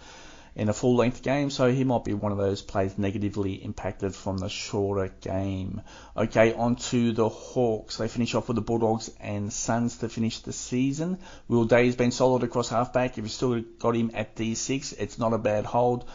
in 0.55 0.67
a 0.67 0.73
full 0.73 0.95
length 0.95 1.21
game, 1.21 1.49
so 1.49 1.71
he 1.71 1.83
might 1.83 2.03
be 2.03 2.13
one 2.13 2.31
of 2.31 2.37
those 2.37 2.61
players 2.61 2.97
negatively 2.97 3.53
impacted 3.53 4.15
from 4.15 4.37
the 4.37 4.49
shorter 4.49 5.13
game. 5.21 5.81
Okay, 6.17 6.53
on 6.53 6.75
to 6.75 7.11
the 7.11 7.29
Hawks. 7.29 7.97
They 7.97 8.07
finish 8.07 8.33
off 8.35 8.47
with 8.47 8.55
the 8.55 8.61
Bulldogs 8.61 9.11
and 9.19 9.53
Suns 9.53 9.97
to 9.97 10.09
finish 10.09 10.39
the 10.39 10.53
season. 10.53 11.19
Will 11.47 11.65
Day's 11.65 11.95
been 11.95 12.11
solid 12.11 12.43
across 12.43 12.69
halfback. 12.69 13.17
If 13.17 13.23
you 13.25 13.29
still 13.29 13.61
got 13.61 13.95
him 13.95 14.11
at 14.13 14.35
D6, 14.35 14.95
it's 14.97 15.19
not 15.19 15.33
a 15.33 15.37
bad 15.37 15.65
hold. 15.65 16.09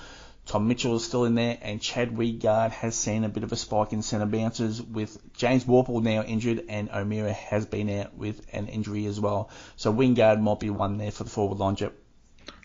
Tom 0.47 0.69
Mitchell 0.69 0.97
is 0.97 1.05
still 1.05 1.25
in 1.25 1.35
there, 1.35 1.57
and 1.63 1.81
Chad 1.81 2.11
Wingard 2.17 2.71
has 2.71 2.95
seen 2.95 3.25
a 3.25 3.29
bit 3.29 3.45
of 3.45 3.53
a 3.53 3.57
spike 3.57 3.93
in 3.93 4.03
centre 4.03 4.27
bounces 4.27 4.83
with 4.83 5.19
James 5.33 5.65
Worpel 5.65 6.03
now 6.03 6.23
injured, 6.23 6.65
and 6.69 6.91
O'Meara 6.91 7.33
has 7.33 7.67
been 7.67 7.89
out 7.89 8.15
with 8.15 8.41
an 8.53 8.69
injury 8.69 9.07
as 9.07 9.19
well. 9.19 9.49
So 9.77 9.93
Wingard 9.93 10.41
might 10.41 10.61
be 10.61 10.71
one 10.71 10.99
there 10.99 11.11
for 11.11 11.25
the 11.25 11.31
forward 11.31 11.59
line, 11.59 11.77
Chip. 11.77 11.99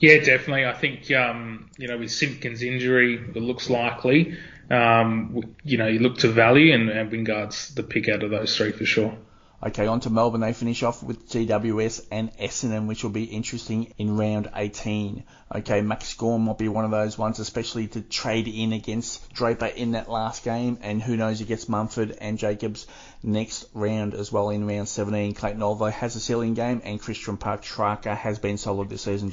Yeah, 0.01 0.17
definitely. 0.19 0.65
I 0.65 0.73
think 0.73 1.09
um, 1.11 1.69
you 1.77 1.87
know 1.87 1.97
with 1.97 2.11
Simpkins' 2.11 2.63
injury, 2.63 3.15
it 3.15 3.41
looks 3.41 3.69
likely. 3.69 4.37
Um, 4.69 5.55
you 5.63 5.77
know, 5.77 5.87
you 5.87 5.99
look 5.99 6.19
to 6.19 6.27
value, 6.27 6.73
and, 6.73 6.89
and 6.89 7.11
Wingard's 7.11 7.73
the 7.73 7.83
pick 7.83 8.07
out 8.09 8.23
of 8.23 8.29
those 8.29 8.55
three 8.55 8.71
for 8.71 8.85
sure. 8.85 9.17
Okay, 9.61 9.87
on 9.87 9.99
to 10.01 10.09
Melbourne. 10.09 10.39
They 10.39 10.53
finish 10.53 10.83
off 10.83 11.03
with 11.03 11.29
GWS 11.29 12.05
and 12.11 12.31
Essendon, 12.37 12.87
which 12.87 13.03
will 13.03 13.09
be 13.09 13.25
interesting 13.25 13.93
in 13.97 14.15
round 14.15 14.49
18. 14.55 15.23
Okay, 15.53 15.81
Max 15.81 16.13
Gawn 16.13 16.41
might 16.41 16.57
be 16.57 16.69
one 16.69 16.85
of 16.85 16.91
those 16.91 17.17
ones, 17.17 17.39
especially 17.39 17.87
to 17.87 18.01
trade 18.01 18.47
in 18.47 18.71
against 18.71 19.33
Draper 19.33 19.65
in 19.65 19.91
that 19.91 20.09
last 20.09 20.45
game, 20.45 20.77
and 20.81 21.01
who 21.01 21.17
knows, 21.17 21.39
he 21.39 21.45
gets 21.45 21.67
Mumford 21.67 22.17
and 22.21 22.37
Jacobs 22.37 22.87
next 23.21 23.65
round 23.73 24.13
as 24.13 24.31
well 24.31 24.49
in 24.49 24.65
round 24.65 24.87
17. 24.87 25.33
Clayton 25.33 25.61
Oliver 25.61 25.91
has 25.91 26.15
a 26.15 26.21
ceiling 26.21 26.53
game, 26.53 26.81
and 26.85 27.01
Christian 27.01 27.35
Park 27.35 27.63
Petracca 27.63 28.15
has 28.15 28.39
been 28.39 28.57
solid 28.57 28.87
this 28.87 29.01
season, 29.01 29.29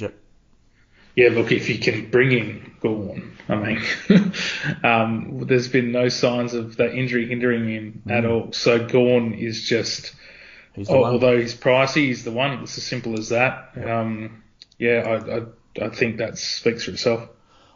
yeah, 1.17 1.31
look, 1.31 1.51
if 1.51 1.71
you 1.71 1.79
can 1.79 2.11
bring 2.11 2.31
in 2.31 2.73
Gawn, 2.81 3.33
I 3.49 3.55
mean, 3.57 4.33
um, 4.85 5.47
there's 5.47 5.69
been 5.69 5.91
no 5.91 6.11
signs 6.11 6.53
of 6.53 6.77
that 6.77 6.95
injury 6.95 7.27
hindering 7.27 7.67
him 7.69 8.03
mm. 8.07 8.13
at 8.13 8.27
all. 8.27 8.53
So 8.53 8.87
Gawn 8.87 9.33
is 9.33 9.67
just, 9.67 10.15
oh, 10.89 11.05
although 11.05 11.39
he's 11.39 11.55
pricey, 11.55 12.09
he's 12.09 12.25
the 12.25 12.33
one. 12.33 12.53
It's 12.63 12.77
as 12.77 12.85
simple 12.85 13.19
as 13.19 13.31
that. 13.31 13.73
Yeah, 13.75 14.01
um, 14.01 14.43
yeah 14.79 15.03
I, 15.07 15.37
I, 15.39 15.87
I 15.87 15.89
think 15.89 16.19
that 16.19 16.37
speaks 16.37 16.85
for 16.85 16.91
itself. 16.91 17.31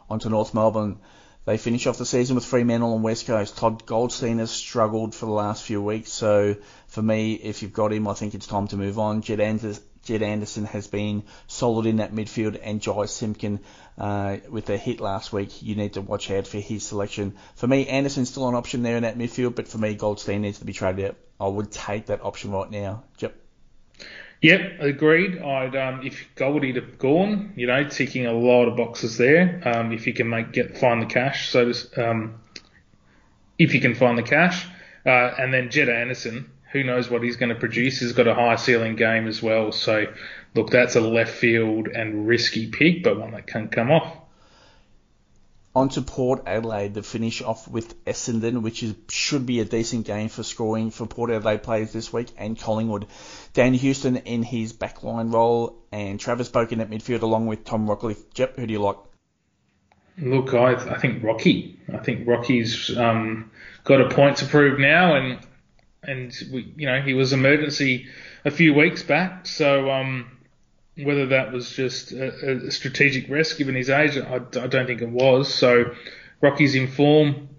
On 0.07 0.19
to 0.19 0.29
North 0.29 0.53
Melbourne. 0.53 0.99
They 1.45 1.57
finish 1.57 1.87
off 1.87 1.97
the 1.97 2.05
season 2.05 2.35
with 2.35 2.45
Fremantle 2.45 2.93
and 2.93 3.03
West 3.03 3.25
Coast. 3.25 3.57
Todd 3.57 3.87
Goldstein 3.87 4.37
has 4.37 4.51
struggled 4.51 5.15
for 5.15 5.25
the 5.25 5.31
last 5.31 5.63
few 5.63 5.81
weeks, 5.81 6.11
so 6.11 6.57
for 6.85 7.01
me, 7.01 7.33
if 7.33 7.63
you've 7.63 7.73
got 7.73 7.91
him, 7.91 8.07
I 8.07 8.13
think 8.13 8.35
it's 8.35 8.45
time 8.45 8.67
to 8.67 8.77
move 8.77 8.99
on. 8.99 9.23
Jed 9.23 9.39
Anders, 9.39 9.81
Jed 10.03 10.23
Anderson 10.23 10.65
has 10.65 10.87
been 10.87 11.23
solid 11.47 11.85
in 11.85 11.97
that 11.97 12.11
midfield, 12.13 12.59
and 12.61 12.81
Jy 12.81 13.05
Simpkin 13.05 13.59
uh, 13.97 14.37
with 14.49 14.69
a 14.69 14.77
hit 14.77 14.99
last 14.99 15.31
week. 15.31 15.61
You 15.61 15.75
need 15.75 15.93
to 15.93 16.01
watch 16.01 16.31
out 16.31 16.47
for 16.47 16.57
his 16.57 16.83
selection. 16.85 17.35
For 17.55 17.67
me, 17.67 17.87
Anderson's 17.87 18.29
still 18.29 18.49
an 18.49 18.55
option 18.55 18.81
there 18.83 18.97
in 18.97 19.03
that 19.03 19.17
midfield, 19.17 19.55
but 19.55 19.67
for 19.67 19.77
me, 19.77 19.93
Goldstein 19.95 20.41
needs 20.41 20.59
to 20.59 20.65
be 20.65 20.73
traded 20.73 21.11
out. 21.11 21.15
I 21.39 21.47
would 21.47 21.71
take 21.71 22.07
that 22.07 22.23
option 22.23 22.51
right 22.51 22.69
now. 22.69 23.03
Yep. 23.19 23.35
Yep, 24.41 24.79
agreed. 24.79 25.39
I'd 25.39 25.75
um, 25.75 26.01
if 26.03 26.33
Goldie 26.33 26.73
to 26.73 26.81
Gawn, 26.81 27.53
you 27.55 27.67
know, 27.67 27.83
ticking 27.83 28.25
a 28.25 28.33
lot 28.33 28.67
of 28.67 28.75
boxes 28.75 29.17
there. 29.17 29.61
Um, 29.63 29.91
if 29.91 30.07
you 30.07 30.13
can 30.13 30.29
make 30.29 30.51
get 30.51 30.79
find 30.79 30.99
the 30.99 31.05
cash, 31.05 31.49
so 31.49 31.71
um, 31.95 32.41
if 33.59 33.75
you 33.75 33.81
can 33.81 33.93
find 33.93 34.17
the 34.17 34.23
cash, 34.23 34.65
uh, 35.05 35.09
and 35.09 35.53
then 35.53 35.69
Jed 35.69 35.89
Anderson, 35.89 36.49
who 36.71 36.83
knows 36.83 37.09
what 37.09 37.23
he's 37.23 37.35
going 37.35 37.49
to 37.49 37.59
produce. 37.59 37.99
He's 37.99 38.13
got 38.13 38.27
a 38.27 38.33
high 38.33 38.55
ceiling 38.55 38.95
game 38.95 39.27
as 39.27 39.41
well. 39.41 39.71
So, 39.71 40.05
look, 40.55 40.69
that's 40.69 40.95
a 40.95 41.01
left 41.01 41.31
field 41.31 41.87
and 41.87 42.27
risky 42.27 42.67
pick, 42.67 43.03
but 43.03 43.19
one 43.19 43.31
that 43.31 43.47
can 43.47 43.67
come 43.67 43.91
off. 43.91 44.17
On 45.73 45.87
to 45.89 46.01
Port 46.01 46.43
Adelaide 46.47 46.95
to 46.95 47.03
finish 47.03 47.41
off 47.41 47.65
with 47.67 48.03
Essendon, 48.03 48.61
which 48.61 48.83
is, 48.83 48.93
should 49.09 49.45
be 49.45 49.61
a 49.61 49.65
decent 49.65 50.05
game 50.05 50.27
for 50.27 50.43
scoring 50.43 50.91
for 50.91 51.05
Port 51.05 51.31
Adelaide 51.31 51.63
players 51.63 51.93
this 51.93 52.11
week, 52.11 52.27
and 52.37 52.59
Collingwood. 52.59 53.07
Dan 53.53 53.73
Houston 53.73 54.17
in 54.17 54.43
his 54.43 54.73
backline 54.73 55.33
role, 55.33 55.81
and 55.91 56.19
Travis 56.19 56.49
Boak 56.49 56.73
in 56.73 56.81
at 56.81 56.89
midfield 56.89 57.21
along 57.21 57.47
with 57.47 57.63
Tom 57.63 57.87
Rockliff. 57.87 58.33
Jep, 58.33 58.57
who 58.57 58.67
do 58.67 58.73
you 58.73 58.81
like? 58.81 58.97
Look, 60.17 60.53
I, 60.53 60.73
I 60.73 60.99
think 60.99 61.23
Rocky. 61.23 61.79
I 61.91 61.97
think 61.97 62.27
Rocky's 62.27 62.95
um, 62.97 63.49
got 63.85 64.01
a 64.01 64.09
point 64.09 64.37
to 64.37 64.45
prove 64.45 64.77
now, 64.77 65.15
and 65.15 65.39
and 66.03 66.33
we, 66.51 66.73
you 66.75 66.87
know, 66.87 67.01
he 67.01 67.13
was 67.13 67.33
emergency 67.33 68.07
a 68.43 68.51
few 68.51 68.73
weeks 68.73 69.03
back. 69.03 69.45
So 69.45 69.91
um, 69.91 70.39
whether 70.97 71.27
that 71.27 71.51
was 71.51 71.69
just 71.71 72.11
a, 72.11 72.67
a, 72.67 72.71
strategic 72.71 73.29
risk 73.29 73.57
given 73.57 73.75
his 73.75 73.89
age, 73.89 74.17
I, 74.17 74.35
I, 74.35 74.67
don't 74.67 74.87
think 74.87 75.01
it 75.01 75.09
was. 75.09 75.53
So 75.53 75.93
Rocky's 76.41 76.75
in 76.75 76.87
form. 76.87 77.49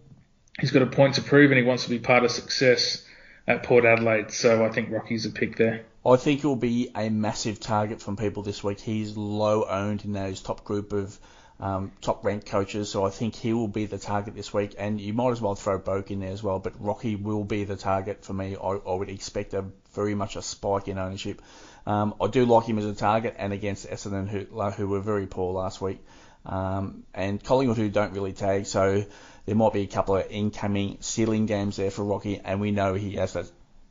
He's 0.60 0.70
got 0.70 0.82
a 0.82 0.86
point 0.86 1.14
to 1.14 1.22
prove, 1.22 1.50
and 1.50 1.58
he 1.58 1.64
wants 1.64 1.84
to 1.84 1.90
be 1.90 1.98
part 1.98 2.24
of 2.24 2.30
success 2.30 3.04
at 3.46 3.62
Port 3.62 3.84
Adelaide. 3.84 4.30
So 4.32 4.64
I 4.64 4.70
think 4.70 4.90
Rocky's 4.90 5.24
a 5.24 5.30
pick 5.30 5.56
there. 5.56 5.84
I 6.04 6.16
think 6.16 6.40
he'll 6.40 6.56
be 6.56 6.90
a 6.94 7.08
massive 7.08 7.60
target 7.60 8.02
from 8.02 8.16
people 8.16 8.42
this 8.42 8.62
week. 8.62 8.80
He's 8.80 9.16
low 9.16 9.64
owned 9.64 10.04
in 10.04 10.12
those 10.12 10.42
top 10.42 10.64
group 10.64 10.92
of 10.92 11.18
um, 11.62 11.92
top 12.00 12.24
ranked 12.24 12.46
coaches. 12.46 12.90
So 12.90 13.06
I 13.06 13.10
think 13.10 13.36
he 13.36 13.52
will 13.52 13.68
be 13.68 13.86
the 13.86 13.96
target 13.96 14.34
this 14.34 14.52
week, 14.52 14.74
and 14.76 15.00
you 15.00 15.12
might 15.14 15.30
as 15.30 15.40
well 15.40 15.54
throw 15.54 15.78
Boak 15.78 16.10
in 16.10 16.18
there 16.18 16.32
as 16.32 16.42
well. 16.42 16.58
But 16.58 16.74
Rocky 16.80 17.14
will 17.14 17.44
be 17.44 17.62
the 17.64 17.76
target 17.76 18.24
for 18.24 18.32
me. 18.32 18.56
I, 18.56 18.68
I 18.68 18.94
would 18.94 19.08
expect 19.08 19.54
a 19.54 19.64
very 19.94 20.16
much 20.16 20.34
a 20.34 20.42
spike 20.42 20.88
in 20.88 20.98
ownership. 20.98 21.40
Um, 21.86 22.14
I 22.20 22.26
do 22.26 22.44
like 22.44 22.66
him 22.66 22.78
as 22.78 22.84
a 22.84 22.94
target, 22.94 23.36
and 23.38 23.52
against 23.52 23.88
Essendon, 23.88 24.28
who, 24.28 24.44
who 24.70 24.88
were 24.88 25.00
very 25.00 25.28
poor 25.28 25.52
last 25.54 25.80
week, 25.80 26.00
um, 26.44 27.04
and 27.14 27.42
Collingwood, 27.42 27.76
who 27.76 27.88
don't 27.88 28.12
really 28.12 28.32
tag. 28.32 28.66
So 28.66 29.04
there 29.46 29.54
might 29.54 29.72
be 29.72 29.82
a 29.82 29.86
couple 29.86 30.16
of 30.16 30.26
incoming 30.30 30.98
ceiling 31.00 31.46
games 31.46 31.76
there 31.76 31.92
for 31.92 32.02
Rocky, 32.04 32.40
and 32.44 32.60
we 32.60 32.72
know 32.72 32.94
he 32.94 33.14
has 33.16 33.34
that 33.34 33.46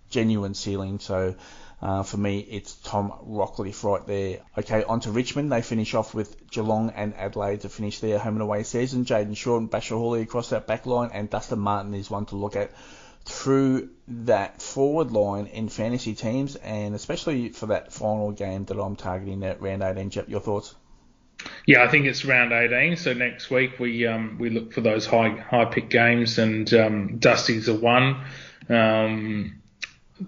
genuine 0.10 0.56
ceiling. 0.56 1.00
So 1.00 1.36
uh, 1.82 2.04
for 2.04 2.18
me, 2.18 2.40
it's 2.40 2.76
Tom 2.76 3.12
Rockliff 3.26 3.84
right 3.84 4.06
there. 4.06 4.40
Okay, 4.58 4.84
on 4.84 5.00
to 5.02 5.12
Richmond. 5.12 5.52
They 5.52 5.64
finish 5.64 5.96
off 5.96 6.14
with 6.14 6.50
Geelong 6.52 6.92
and 6.96 7.16
Adelaide 7.16 7.62
to 7.62 7.70
finish 7.70 8.00
their 8.00 8.20
home 8.20 8.36
and 8.36 8.44
away 8.44 8.62
season. 8.64 9.06
Jayden 9.06 9.36
Short 9.36 9.62
and 9.62 9.72
Bachar 9.72 9.98
Houli 9.98 10.22
across 10.22 10.50
that 10.50 10.68
back 10.68 10.86
line, 10.86 11.10
and 11.12 11.30
Dustin 11.30 11.58
Martin 11.58 11.96
is 11.96 12.10
one 12.10 12.28
to 12.28 12.36
look 12.36 12.56
at 12.56 12.72
through 13.26 13.90
that 14.08 14.62
forward 14.62 15.12
line 15.12 15.48
in 15.48 15.70
fantasy 15.70 16.14
teams, 16.14 16.56
and 16.56 16.94
especially 16.94 17.50
for 17.50 17.68
that 17.68 17.92
final 17.92 18.32
game 18.32 18.66
that 18.66 18.80
I'm 18.80 18.96
targeting 18.96 19.44
at 19.44 19.60
round 19.62 19.82
18. 19.82 20.12
Jep, 20.12 20.30
your 20.30 20.40
thoughts? 20.40 20.76
Yeah, 21.66 21.84
I 21.84 21.88
think 21.88 22.06
it's 22.06 22.24
round 22.26 22.52
18. 22.52 22.96
So 22.96 23.14
next 23.14 23.50
week 23.50 23.80
we 23.80 24.06
um, 24.06 24.38
we 24.40 24.52
look 24.52 24.74
for 24.74 24.82
those 24.82 25.08
high 25.08 25.30
high 25.30 25.66
pick 25.66 25.90
games, 25.90 26.38
and 26.38 26.72
um, 26.76 27.18
Dusty's 27.18 27.68
a 27.68 27.74
one. 27.74 28.24
Um, 28.70 29.61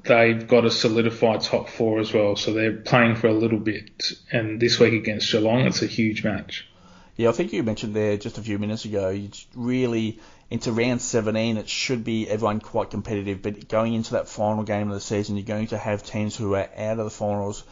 they've 0.04 0.48
got 0.48 0.66
a 0.66 0.72
solidified 0.72 1.42
top 1.42 1.70
four 1.70 2.00
as 2.00 2.14
well, 2.14 2.36
so 2.36 2.54
they're 2.54 2.78
playing 2.78 3.16
for 3.16 3.28
a 3.28 3.34
little 3.34 3.60
bit. 3.60 4.12
And 4.32 4.60
this 4.60 4.80
week 4.80 4.94
against 4.94 5.32
Geelong, 5.32 5.62
it's 5.62 5.82
a 5.82 5.88
huge 5.88 6.24
match. 6.24 6.68
Yeah, 7.16 7.30
I 7.30 7.32
think 7.32 7.54
you 7.54 7.62
mentioned 7.62 7.96
there 7.96 8.18
just 8.18 8.38
a 8.38 8.42
few 8.42 8.58
minutes 8.58 8.86
ago. 8.86 9.16
Really 9.56 10.20
into 10.50 10.72
round 10.72 11.02
17, 11.02 11.58
it 11.58 11.70
should 11.70 12.04
be 12.04 12.28
everyone 12.28 12.60
quite 12.60 12.90
competitive. 12.90 13.42
But 13.42 13.68
going 13.68 13.94
into 13.94 14.14
that 14.14 14.28
final 14.28 14.64
game 14.64 14.88
of 14.88 14.96
the 14.96 15.02
season, 15.02 15.38
you're 15.38 15.46
going 15.46 15.68
to 15.68 15.78
have 15.78 16.04
teams 16.04 16.36
who 16.36 16.56
are 16.56 16.70
out 16.76 17.00
of 17.00 17.06
the 17.06 17.12
finals 17.12 17.64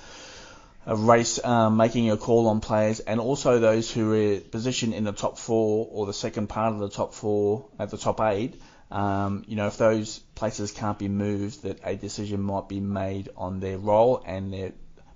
a 0.86 0.96
race 0.96 1.44
um, 1.44 1.78
making 1.78 2.10
a 2.10 2.18
call 2.18 2.48
on 2.48 2.60
players, 2.60 3.00
and 3.02 3.20
also 3.20 3.60
those 3.60 3.92
who 3.92 4.14
are 4.14 4.40
positioned 4.40 4.94
in 4.94 5.04
the 5.04 5.12
top 5.12 5.38
four 5.38 5.88
or 5.92 6.06
the 6.06 6.14
second 6.14 6.48
part 6.48 6.74
of 6.74 6.80
the 6.80 6.90
top 6.90 7.14
four 7.14 7.68
at 7.78 7.92
the 7.92 7.98
top 7.98 8.20
eight 8.22 8.60
um, 8.92 9.44
you 9.48 9.56
know, 9.56 9.68
if 9.68 9.78
those 9.78 10.20
places 10.36 10.72
can't 10.72 11.00
be 11.00 11.08
moved, 11.08 11.64
that 11.64 11.80
a 11.84 11.96
decision 11.96 12.42
might 12.42 12.68
be 12.68 12.80
made 12.80 13.30
on 13.38 13.60
their 13.60 13.78
role 13.78 14.22
and 14.26 14.54
their 14.54 14.74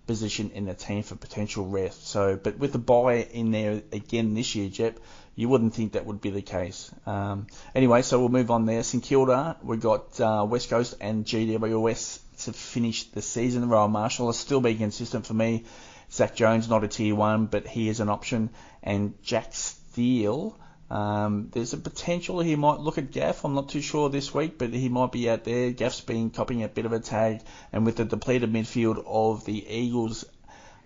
position 0.07 0.51
in 0.51 0.65
the 0.65 0.73
team 0.73 1.03
for 1.03 1.15
potential 1.15 1.65
rest. 1.65 2.07
So, 2.07 2.39
but 2.41 2.57
with 2.57 2.71
the 2.71 2.79
buy 2.79 3.15
in 3.15 3.51
there 3.51 3.81
again 3.91 4.33
this 4.33 4.55
year, 4.55 4.69
Jep, 4.69 4.99
you 5.35 5.49
wouldn't 5.49 5.73
think 5.73 5.93
that 5.93 6.05
would 6.05 6.21
be 6.21 6.29
the 6.29 6.41
case. 6.41 6.89
Um, 7.05 7.47
anyway, 7.73 8.01
so 8.01 8.19
we'll 8.19 8.29
move 8.29 8.51
on 8.51 8.65
there. 8.65 8.83
St 8.83 9.03
Kilda, 9.03 9.57
we've 9.61 9.81
got 9.81 10.19
uh, 10.21 10.45
West 10.47 10.69
Coast 10.69 10.95
and 11.01 11.25
GWS 11.25 12.19
to 12.43 12.53
finish 12.53 13.03
the 13.05 13.21
season. 13.21 13.67
Rowan 13.67 13.91
Marshall 13.91 14.29
is 14.29 14.37
still 14.37 14.61
being 14.61 14.77
consistent 14.77 15.25
for 15.25 15.33
me. 15.33 15.65
Zak 16.11 16.35
Jones, 16.35 16.69
not 16.69 16.83
a 16.83 16.87
tier 16.87 17.15
one, 17.15 17.47
but 17.47 17.67
he 17.67 17.89
is 17.89 17.99
an 17.99 18.09
option. 18.09 18.51
And 18.83 19.21
Jack 19.23 19.53
Steele, 19.53 20.57
um, 20.95 21.49
there's 21.51 21.73
a 21.73 21.77
potential 21.77 22.39
he 22.39 22.55
might 22.55 22.79
look 22.79 22.97
at 22.97 23.11
Gaff. 23.11 23.43
I'm 23.43 23.53
not 23.53 23.67
too 23.67 23.81
sure 23.81 24.09
this 24.09 24.33
week, 24.33 24.57
but 24.57 24.73
he 24.73 24.87
might 24.87 25.11
be 25.11 25.29
out 25.29 25.43
there. 25.43 25.71
Gaff's 25.71 25.99
been 25.99 26.29
copying 26.29 26.63
a 26.63 26.69
bit 26.69 26.85
of 26.85 26.93
a 26.93 27.01
tag, 27.01 27.41
and 27.73 27.85
with 27.85 27.97
the 27.97 28.05
depleted 28.05 28.53
midfield 28.53 29.03
of 29.05 29.43
the 29.43 29.67
Eagles 29.67 30.23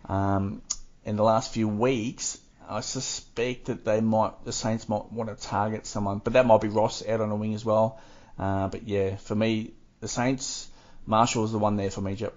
um, 0.06 0.64
in 1.06 1.16
the 1.16 1.22
last 1.22 1.54
few 1.54 1.68
weeks, 1.68 2.40
I 2.68 2.80
suspect 2.80 3.66
that 3.66 3.86
they 3.86 4.02
might, 4.02 4.46
the 4.46 4.52
Saints 4.52 4.90
might 4.90 5.12
want 5.12 5.30
to 5.30 5.48
target 5.48 5.86
someone, 5.86 6.22
but 6.24 6.34
that 6.34 6.48
might 6.48 6.62
be 6.62 6.70
Ross 6.70 7.08
out 7.08 7.22
on 7.22 7.30
a 7.30 7.36
wing 7.36 7.54
as 7.54 7.64
well. 7.64 8.00
Uh, 8.40 8.68
but 8.68 8.88
yeah, 8.88 9.16
for 9.18 9.36
me, 9.36 9.74
the 10.00 10.08
Saints, 10.08 10.68
Marshall 11.06 11.46
is 11.46 11.52
the 11.52 11.60
one 11.60 11.76
there 11.76 11.92
for 11.92 12.02
me, 12.02 12.16
Jep. 12.16 12.34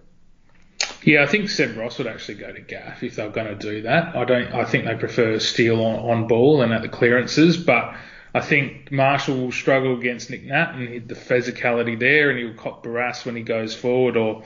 Yeah, 1.04 1.22
I 1.22 1.26
think 1.26 1.48
Seb 1.48 1.76
Ross 1.76 1.98
would 1.98 2.06
actually 2.06 2.36
go 2.36 2.52
to 2.52 2.60
Gaff 2.60 3.02
if 3.02 3.16
they're 3.16 3.30
going 3.30 3.46
to 3.46 3.54
do 3.54 3.82
that. 3.82 4.14
I 4.14 4.24
don't. 4.24 4.52
I 4.52 4.64
think 4.64 4.84
they 4.84 4.94
prefer 4.94 5.38
Steele 5.38 5.84
on, 5.84 5.96
on 6.10 6.26
ball 6.28 6.62
and 6.62 6.72
at 6.72 6.82
the 6.82 6.88
clearances, 6.88 7.56
but 7.56 7.94
I 8.34 8.40
think 8.40 8.92
Marshall 8.92 9.36
will 9.36 9.52
struggle 9.52 9.98
against 9.98 10.30
Nick 10.30 10.44
Nat 10.44 10.74
and 10.74 11.08
the 11.08 11.14
physicality 11.14 11.98
there, 11.98 12.30
and 12.30 12.38
he'll 12.38 12.54
cop 12.54 12.84
Barrass 12.84 13.26
when 13.26 13.36
he 13.36 13.42
goes 13.42 13.74
forward 13.74 14.16
or 14.16 14.44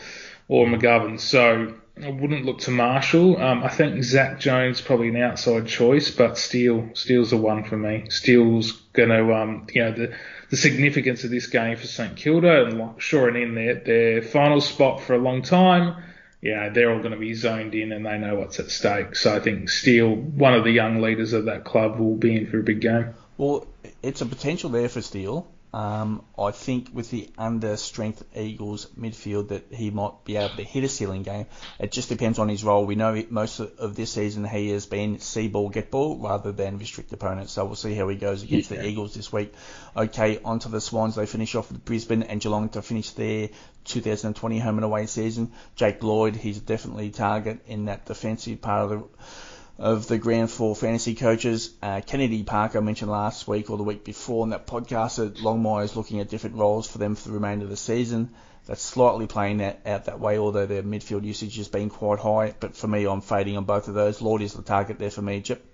or 0.49 0.67
McGovern. 0.67 1.21
So 1.21 1.75
I 2.03 2.11
wouldn't 2.11 2.47
look 2.47 2.61
to 2.61 2.71
Marshall. 2.71 3.41
Um, 3.41 3.63
I 3.63 3.69
think 3.69 4.03
Zak 4.03 4.41
Jones 4.41 4.81
probably 4.81 5.09
an 5.09 5.17
outside 5.17 5.67
choice, 5.67 6.11
but 6.11 6.39
Steele 6.39 6.89
Steele's 6.95 7.31
the 7.31 7.37
one 7.37 7.65
for 7.65 7.77
me. 7.77 8.07
Steele's 8.09 8.73
going 8.95 9.11
to 9.11 9.35
um, 9.35 9.67
you 9.75 9.83
know 9.83 9.93
the 9.93 10.17
the 10.49 10.57
significance 10.57 11.23
of 11.23 11.31
this 11.31 11.49
game 11.49 11.77
for 11.77 11.87
St 11.87 12.17
Kilda 12.17 12.65
and 12.65 13.03
shoring 13.03 13.43
in 13.43 13.55
their 13.55 13.75
their 13.75 14.23
final 14.23 14.63
spot 14.63 15.03
for 15.03 15.15
a 15.15 15.19
long 15.19 15.43
time 15.43 16.03
yeah, 16.47 16.69
they're 16.69 16.93
all 16.93 17.00
going 17.00 17.12
to 17.12 17.19
be 17.19 17.35
zoned 17.35 17.75
in 17.75 17.91
and 17.91 18.07
they 18.07 18.19
know 18.19 18.37
what's 18.37 18.61
at 18.61 18.71
stake. 18.71 19.17
So 19.17 19.35
I 19.35 19.41
think 19.41 19.69
Steele, 19.69 20.15
one 20.15 20.55
of 20.55 20.62
the 20.62 20.71
young 20.71 21.03
leaders 21.03 21.33
of 21.33 21.47
that 21.47 21.65
club, 21.65 21.99
will 21.99 22.17
be 22.17 22.37
in 22.37 22.47
for 22.47 22.61
a 22.61 22.62
big 22.62 22.81
game. 22.81 23.15
Well, 23.37 23.67
it's 24.03 24.21
a 24.21 24.26
potential 24.26 24.71
there 24.71 24.88
for 24.88 25.03
Steele. 25.03 25.50
Um, 25.75 26.25
I 26.38 26.53
think 26.53 26.91
with 26.95 27.11
the 27.11 27.29
under 27.37 27.76
strength 27.76 28.25
Eagles 28.35 28.87
midfield 28.99 29.49
that 29.49 29.67
he 29.71 29.91
might 29.91 30.25
be 30.25 30.37
able 30.37 30.57
to 30.57 30.62
hit 30.62 30.85
a 30.85 30.88
ceiling 30.88 31.23
game. 31.23 31.47
It 31.79 31.93
just 31.93 32.09
depends 32.09 32.38
on 32.38 32.49
his 32.49 32.65
role. 32.65 32.87
We 32.87 32.95
know 32.95 33.23
most 33.29 33.61
of 33.61 33.95
this 33.95 34.12
season 34.12 34.45
he 34.45 34.71
has 34.71 34.87
been 34.87 35.19
see 35.19 35.49
ball, 35.49 35.69
get 35.69 35.91
ball 35.91 36.17
rather 36.17 36.53
than 36.53 36.79
restrict 36.79 37.12
opponents. 37.12 37.53
So 37.53 37.65
we'll 37.67 37.75
see 37.75 37.95
how 37.95 38.09
he 38.09 38.17
goes 38.17 38.43
against 38.43 38.71
yeah. 38.71 38.83
the 38.83 38.88
Eagles 38.88 39.15
this 39.15 39.31
week. 39.31 39.53
Okay, 39.95 40.38
on 40.45 40.61
to 40.61 40.69
the 40.69 40.81
Swans. 40.81 41.17
They 41.17 41.26
finish 41.26 41.55
off 41.57 41.71
with 41.71 41.85
Brisbane 41.85 42.23
and 42.23 42.41
Geelong 42.41 42.71
to 42.71 42.81
finish 42.81 43.11
their 43.11 43.50
2020 43.87 44.59
home 44.59 44.76
and 44.76 44.85
away 44.85 45.07
season. 45.07 45.52
Jake 45.75 46.02
Lloyd, 46.02 46.37
he's 46.37 46.61
definitely 46.61 47.09
a 47.09 47.12
target 47.12 47.61
in 47.66 47.87
that 47.87 48.07
defensive 48.07 48.61
part 48.61 48.85
of 48.85 48.90
the 48.90 49.09
of 49.78 50.09
the 50.09 50.19
ground 50.19 50.50
for 50.50 50.75
fantasy 50.75 51.14
coaches. 51.14 51.75
Uh, 51.83 52.00
Kennedy 52.00 52.43
Parker 52.43 52.81
mentioned 52.81 53.11
last 53.11 53.47
week 53.47 53.69
or 53.69 53.76
the 53.76 53.83
week 53.83 54.05
before 54.05 54.45
in 54.45 54.50
that 54.50 54.66
podcast 54.66 55.16
that 55.16 55.37
Longmire 55.37 55.85
is 55.85 55.97
looking 55.97 56.21
at 56.21 56.31
different 56.31 56.57
roles 56.57 56.88
for 56.88 56.99
them 56.99 57.14
for 57.14 57.28
the 57.28 57.35
remainder 57.35 57.64
of 57.64 57.71
the 57.71 57.76
season. 57.76 58.31
That's 58.66 58.83
slightly 58.83 59.26
playing 59.26 59.59
that, 59.59 59.81
out 59.87 60.07
that 60.07 60.19
way, 60.19 60.38
although 60.38 60.66
their 60.66 60.83
midfield 60.83 61.25
usage 61.25 61.57
has 61.57 61.69
been 61.69 61.88
quite 61.88 62.19
high. 62.19 62.55
But 62.59 62.75
for 62.75 62.88
me, 62.88 63.07
I'm 63.07 63.21
fading 63.21 63.57
on 63.57 63.64
both 63.64 63.87
of 63.87 63.95
those. 63.95 64.21
Lloyd 64.21 64.43
is 64.43 64.55
the 64.55 64.62
target 64.62 64.99
there 64.99 65.11
for 65.11 65.23
me, 65.23 65.40
Chip. 65.40 65.64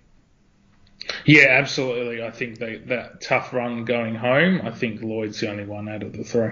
Yeah, 1.25 1.47
absolutely. 1.51 2.23
I 2.23 2.31
think 2.31 2.59
they, 2.59 2.77
that 2.87 3.23
tough 3.23 3.53
run 3.53 3.85
going 3.85 4.15
home, 4.15 4.61
I 4.63 4.73
think 4.73 5.01
Lloyd's 5.01 5.41
the 5.41 5.51
only 5.51 5.65
one 5.65 5.89
out 5.89 6.03
of 6.03 6.13
the 6.13 6.23
three. 6.23 6.51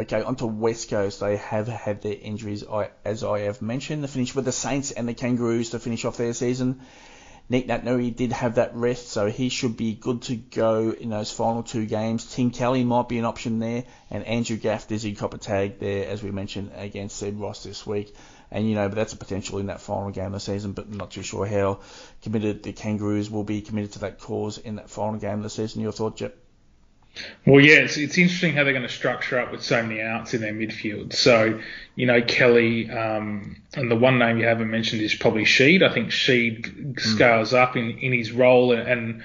Okay, 0.00 0.22
onto 0.22 0.46
West 0.46 0.90
Coast. 0.90 1.18
They 1.18 1.38
have 1.38 1.66
had 1.66 2.02
their 2.02 2.14
injuries, 2.14 2.62
as 3.04 3.24
I 3.24 3.40
have 3.40 3.60
mentioned. 3.60 4.04
They 4.04 4.06
finished 4.06 4.36
with 4.36 4.44
the 4.44 4.52
Saints 4.52 4.92
and 4.92 5.08
the 5.08 5.14
Kangaroos 5.14 5.70
to 5.70 5.80
finish 5.80 6.04
off 6.04 6.16
their 6.16 6.34
season. 6.34 6.82
Nick 7.48 7.66
Naitanui 7.66 8.14
did 8.14 8.30
have 8.30 8.56
that 8.56 8.76
rest, 8.76 9.08
so 9.08 9.26
he 9.26 9.48
should 9.48 9.76
be 9.76 9.94
good 9.94 10.22
to 10.22 10.36
go 10.36 10.90
in 10.92 11.08
those 11.08 11.32
final 11.32 11.64
two 11.64 11.84
games. 11.84 12.32
Tim 12.32 12.50
Kelly 12.50 12.84
might 12.84 13.08
be 13.08 13.18
an 13.18 13.24
option 13.24 13.58
there, 13.58 13.84
and 14.08 14.22
Andrew 14.22 14.56
Gaff, 14.56 14.86
Dizzy 14.86 15.16
Copper 15.16 15.38
tag 15.38 15.80
there, 15.80 16.06
as 16.06 16.22
we 16.22 16.30
mentioned, 16.30 16.70
against 16.76 17.16
Seb 17.16 17.40
Ross 17.40 17.64
this 17.64 17.84
week. 17.84 18.14
And, 18.52 18.68
you 18.68 18.76
know, 18.76 18.88
but 18.88 18.94
that's 18.94 19.14
a 19.14 19.16
potential 19.16 19.58
in 19.58 19.66
that 19.66 19.80
final 19.80 20.10
game 20.10 20.26
of 20.26 20.32
the 20.32 20.40
season, 20.40 20.74
but 20.74 20.88
not 20.88 21.10
too 21.10 21.22
sure 21.22 21.44
how 21.44 21.80
committed 22.22 22.62
the 22.62 22.72
Kangaroos 22.72 23.30
will 23.30 23.44
be 23.44 23.62
committed 23.62 23.92
to 23.94 23.98
that 24.00 24.20
cause 24.20 24.58
in 24.58 24.76
that 24.76 24.90
final 24.90 25.18
game 25.18 25.38
of 25.38 25.42
the 25.42 25.50
season. 25.50 25.82
Your 25.82 25.92
thought, 25.92 26.16
Jep? 26.16 26.36
Well, 27.46 27.60
yeah, 27.64 27.76
it's, 27.76 27.96
it's 27.96 28.18
interesting 28.18 28.54
how 28.54 28.64
they're 28.64 28.72
going 28.72 28.86
to 28.86 28.92
structure 28.92 29.38
up 29.38 29.50
with 29.50 29.62
so 29.62 29.82
many 29.82 30.00
outs 30.00 30.34
in 30.34 30.40
their 30.40 30.52
midfield. 30.52 31.12
So, 31.12 31.60
you 31.94 32.06
know, 32.06 32.22
Kelly, 32.22 32.90
um, 32.90 33.56
and 33.74 33.90
the 33.90 33.96
one 33.96 34.18
name 34.18 34.38
you 34.38 34.46
haven't 34.46 34.70
mentioned 34.70 35.02
is 35.02 35.14
probably 35.14 35.44
Sheed. 35.44 35.82
I 35.82 35.92
think 35.92 36.10
Sheed 36.10 36.94
mm. 36.94 37.00
scales 37.00 37.54
up 37.54 37.76
in, 37.76 37.98
in 37.98 38.12
his 38.12 38.32
role 38.32 38.72
and, 38.72 39.22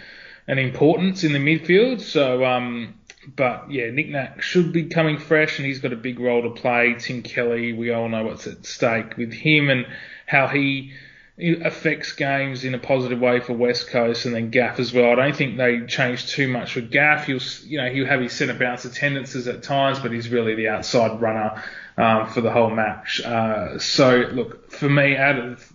and 0.47 0.59
importance 0.59 1.23
in 1.23 1.33
the 1.33 1.39
midfield. 1.39 2.01
So, 2.01 2.45
um, 2.45 2.95
but 3.35 3.71
yeah, 3.71 3.89
Nick 3.89 4.09
Nat 4.09 4.37
should 4.39 4.71
be 4.71 4.85
coming 4.85 5.17
fresh 5.17 5.57
and 5.57 5.65
he's 5.65 5.79
got 5.79 5.93
a 5.93 5.97
big 5.97 6.19
role 6.19 6.43
to 6.43 6.49
play. 6.49 6.95
Tim 6.99 7.23
Kelly, 7.23 7.73
we 7.73 7.91
all 7.91 8.09
know 8.09 8.25
what's 8.25 8.47
at 8.47 8.65
stake 8.65 9.17
with 9.17 9.33
him 9.33 9.69
and 9.69 9.85
how 10.25 10.47
he 10.47 10.93
affects 11.37 12.13
games 12.13 12.63
in 12.63 12.75
a 12.75 12.77
positive 12.77 13.19
way 13.19 13.39
for 13.39 13.53
West 13.53 13.87
Coast 13.87 14.25
and 14.25 14.35
then 14.35 14.51
Gaff 14.51 14.79
as 14.79 14.93
well. 14.93 15.11
I 15.11 15.15
don't 15.15 15.35
think 15.35 15.57
they 15.57 15.81
change 15.87 16.27
too 16.27 16.47
much 16.47 16.75
with 16.75 16.91
Gaff. 16.91 17.25
He'll, 17.25 17.39
you 17.65 17.77
know, 17.77 17.89
he'll 17.89 18.05
have 18.05 18.21
his 18.21 18.33
centre 18.33 18.53
bounce 18.53 18.85
attendances 18.85 19.47
at 19.47 19.63
times, 19.63 19.99
but 19.99 20.11
he's 20.11 20.29
really 20.29 20.53
the 20.53 20.69
outside 20.69 21.19
runner 21.21 21.63
um, 21.97 22.27
for 22.27 22.41
the 22.41 22.51
whole 22.51 22.69
match. 22.69 23.19
Uh, 23.21 23.79
so 23.79 24.29
look, 24.31 24.71
for 24.71 24.89
me, 24.89 25.17
out 25.17 25.39
of 25.39 25.73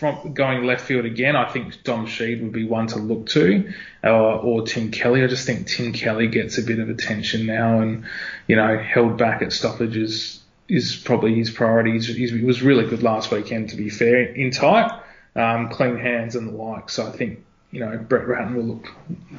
from 0.00 0.32
going 0.32 0.64
left 0.64 0.86
field 0.86 1.04
again, 1.04 1.36
I 1.36 1.50
think 1.50 1.82
Dom 1.82 2.06
Sheed 2.06 2.42
would 2.42 2.52
be 2.52 2.66
one 2.66 2.86
to 2.88 2.98
look 2.98 3.26
to, 3.30 3.70
or, 4.02 4.10
or 4.10 4.62
Tim 4.62 4.90
Kelly. 4.90 5.22
I 5.22 5.26
just 5.26 5.46
think 5.46 5.66
Tim 5.66 5.92
Kelly 5.92 6.26
gets 6.26 6.56
a 6.56 6.62
bit 6.62 6.78
of 6.78 6.88
attention 6.88 7.44
now, 7.44 7.80
and 7.80 8.06
you 8.46 8.56
know, 8.56 8.78
held 8.78 9.18
back 9.18 9.42
at 9.42 9.52
stoppages 9.52 10.39
is 10.70 10.96
probably 10.96 11.34
his 11.34 11.50
priority. 11.50 11.92
He's, 11.92 12.06
he 12.06 12.44
was 12.44 12.62
really 12.62 12.86
good 12.86 13.02
last 13.02 13.30
weekend, 13.30 13.70
to 13.70 13.76
be 13.76 13.90
fair, 13.90 14.22
in 14.22 14.50
tight, 14.50 14.90
um, 15.34 15.68
clean 15.68 15.96
hands 15.96 16.36
and 16.36 16.48
the 16.48 16.52
like. 16.52 16.88
So 16.88 17.06
I 17.06 17.10
think 17.10 17.44
you 17.70 17.80
know 17.80 17.98
Brett 17.98 18.26
Ratten 18.26 18.54
will 18.54 18.64
look, 18.64 18.92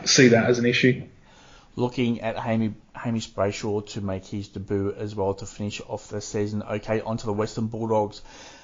see 0.05 0.29
that 0.29 0.49
as 0.49 0.59
an 0.59 0.65
issue. 0.65 1.03
Looking 1.75 2.19
at 2.21 2.37
Hamish, 2.37 2.73
Hamish 2.93 3.31
Brayshaw 3.31 3.87
to 3.91 4.01
make 4.01 4.25
his 4.25 4.49
debut 4.49 4.93
as 4.97 5.15
well 5.15 5.33
to 5.35 5.45
finish 5.45 5.81
off 5.87 6.09
the 6.09 6.19
season. 6.19 6.61
Okay, 6.63 6.99
onto 7.01 7.25
the 7.25 7.33
Western 7.33 7.67
Bulldogs. 7.67 8.21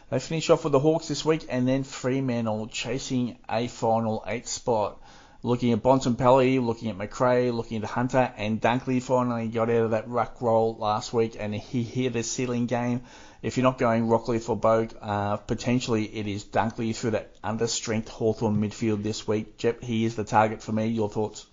They 0.09 0.19
finish 0.19 0.49
off 0.49 0.63
with 0.63 0.71
the 0.71 0.79
Hawks 0.79 1.07
this 1.07 1.25
week 1.25 1.45
and 1.49 1.67
then 1.67 1.83
Fremantle 1.83 2.67
chasing 2.67 3.37
a 3.49 3.67
final 3.67 4.23
eight 4.25 4.47
spot 4.47 5.01
looking 5.47 5.71
at 5.71 5.81
Bontempelli, 5.81 6.63
looking 6.63 6.89
at 6.89 6.97
Macrae, 6.97 7.51
looking 7.51 7.81
at 7.81 7.89
Hunter, 7.89 8.31
and 8.35 8.61
Dunkley 8.61 9.01
finally 9.01 9.47
got 9.47 9.69
out 9.69 9.85
of 9.85 9.91
that 9.91 10.09
ruck 10.09 10.41
role 10.41 10.75
last 10.77 11.13
week 11.13 11.37
and 11.39 11.55
he 11.55 11.83
hit 11.83 12.15
a 12.15 12.23
ceiling 12.23 12.65
game. 12.65 13.03
If 13.41 13.55
you're 13.55 13.63
not 13.63 13.77
going 13.77 14.07
Rockliff 14.07 14.49
or 14.49 14.57
Boak, 14.59 14.93
uh, 15.01 15.37
potentially 15.37 16.03
it 16.03 16.27
is 16.27 16.43
Dunkley 16.43 16.93
through 16.93 17.11
that 17.11 17.31
under 17.43 17.67
strength 17.67 18.09
Hawthorn 18.09 18.59
midfield 18.59 19.03
this 19.03 19.25
week. 19.27 19.57
Jep, 19.57 19.81
he 19.83 20.03
is 20.03 20.15
the 20.15 20.25
target 20.25 20.61
for 20.61 20.73
me. 20.73 20.87
Your 20.87 21.09
thoughts? 21.09 21.45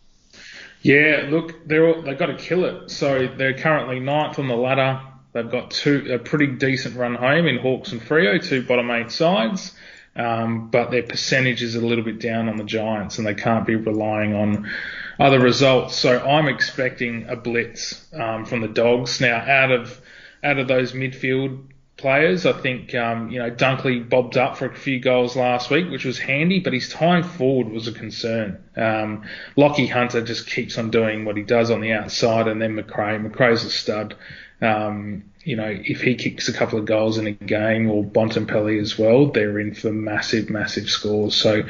Yeah, 0.83 1.29
look, 1.31 1.67
they're 1.67 1.87
all, 1.87 2.03
they've 2.03 2.19
got 2.19 2.27
to 2.27 2.37
kill 2.37 2.65
it. 2.65 2.91
So 2.91 3.29
they're 3.29 3.57
currently 3.57 4.01
ninth 4.01 4.41
on 4.41 4.49
the 4.49 4.57
ladder. 4.57 5.03
They've 5.33 5.51
got 5.51 5.71
two 5.71 6.09
a 6.13 6.19
pretty 6.19 6.49
decent 6.49 6.97
run 6.97 7.15
home 7.15 7.47
in 7.47 7.59
Hawks 7.59 7.93
and 7.93 8.01
Freo, 8.01 8.43
two 8.43 8.65
bottom 8.65 8.91
eight 8.91 9.13
sides. 9.13 9.73
Um, 10.17 10.71
but 10.71 10.91
their 10.91 11.03
percentage 11.03 11.63
is 11.63 11.75
a 11.75 11.85
little 11.85 12.05
bit 12.05 12.21
down 12.21 12.49
on 12.49 12.57
the 12.57 12.65
Giants, 12.65 13.19
and 13.19 13.27
they 13.27 13.35
can't 13.35 13.67
be 13.67 13.75
relying 13.75 14.35
on 14.35 14.71
other 15.19 15.41
results. 15.41 15.97
So 15.97 16.19
I'm 16.19 16.47
expecting 16.49 17.27
a 17.29 17.37
blitz 17.37 18.07
um, 18.13 18.45
from 18.45 18.61
the 18.61 18.69
Dogs. 18.69 19.21
Now, 19.21 19.37
out 19.37 19.73
of 19.73 20.01
out 20.43 20.59
of 20.59 20.69
those 20.69 20.93
midfield 20.93 21.65
players, 22.05 22.45
I 22.45 22.53
think 22.53 22.95
um, 22.95 23.31
you 23.31 23.39
know 23.39 23.51
Dunkley 23.51 24.07
bobbed 24.07 24.37
up 24.37 24.59
for 24.59 24.67
a 24.67 24.77
few 24.77 25.01
goals 25.01 25.37
last 25.37 25.71
week, 25.71 25.91
which 25.91 26.05
was 26.05 26.19
handy, 26.19 26.61
but 26.61 26.75
his 26.75 26.91
time 26.91 27.23
forward 27.23 27.71
was 27.71 27.89
a 27.89 27.93
concern. 27.93 28.63
Um, 28.77 29.23
Lachie 29.57 29.89
Hunter 29.89 30.21
just 30.21 30.47
keeps 30.47 30.77
on 30.77 30.91
doing 30.91 31.25
what 31.25 31.39
he 31.39 31.43
does 31.43 31.71
on 31.71 31.81
the 31.81 31.93
outside, 31.93 32.47
and 32.47 32.61
then 32.61 32.75
Macrae. 32.75 33.19
Macrae's 33.19 33.65
a 33.65 33.71
stud. 33.71 34.17
Um, 34.61 35.25
you 35.45 35.57
know, 35.57 35.75
if 35.75 36.03
he 36.03 36.15
kicks 36.15 36.47
a 36.47 36.53
couple 36.53 36.79
of 36.79 36.85
goals 36.85 37.17
in 37.17 37.27
a 37.27 37.33
game 37.33 37.91
or 37.91 38.05
Bontempelli 38.05 38.79
as 38.79 38.99
well, 38.99 39.31
they're 39.31 39.59
in 39.59 39.73
for 39.75 39.91
massive, 39.91 40.51
massive 40.51 40.91
scores. 40.91 41.35
So 41.35 41.63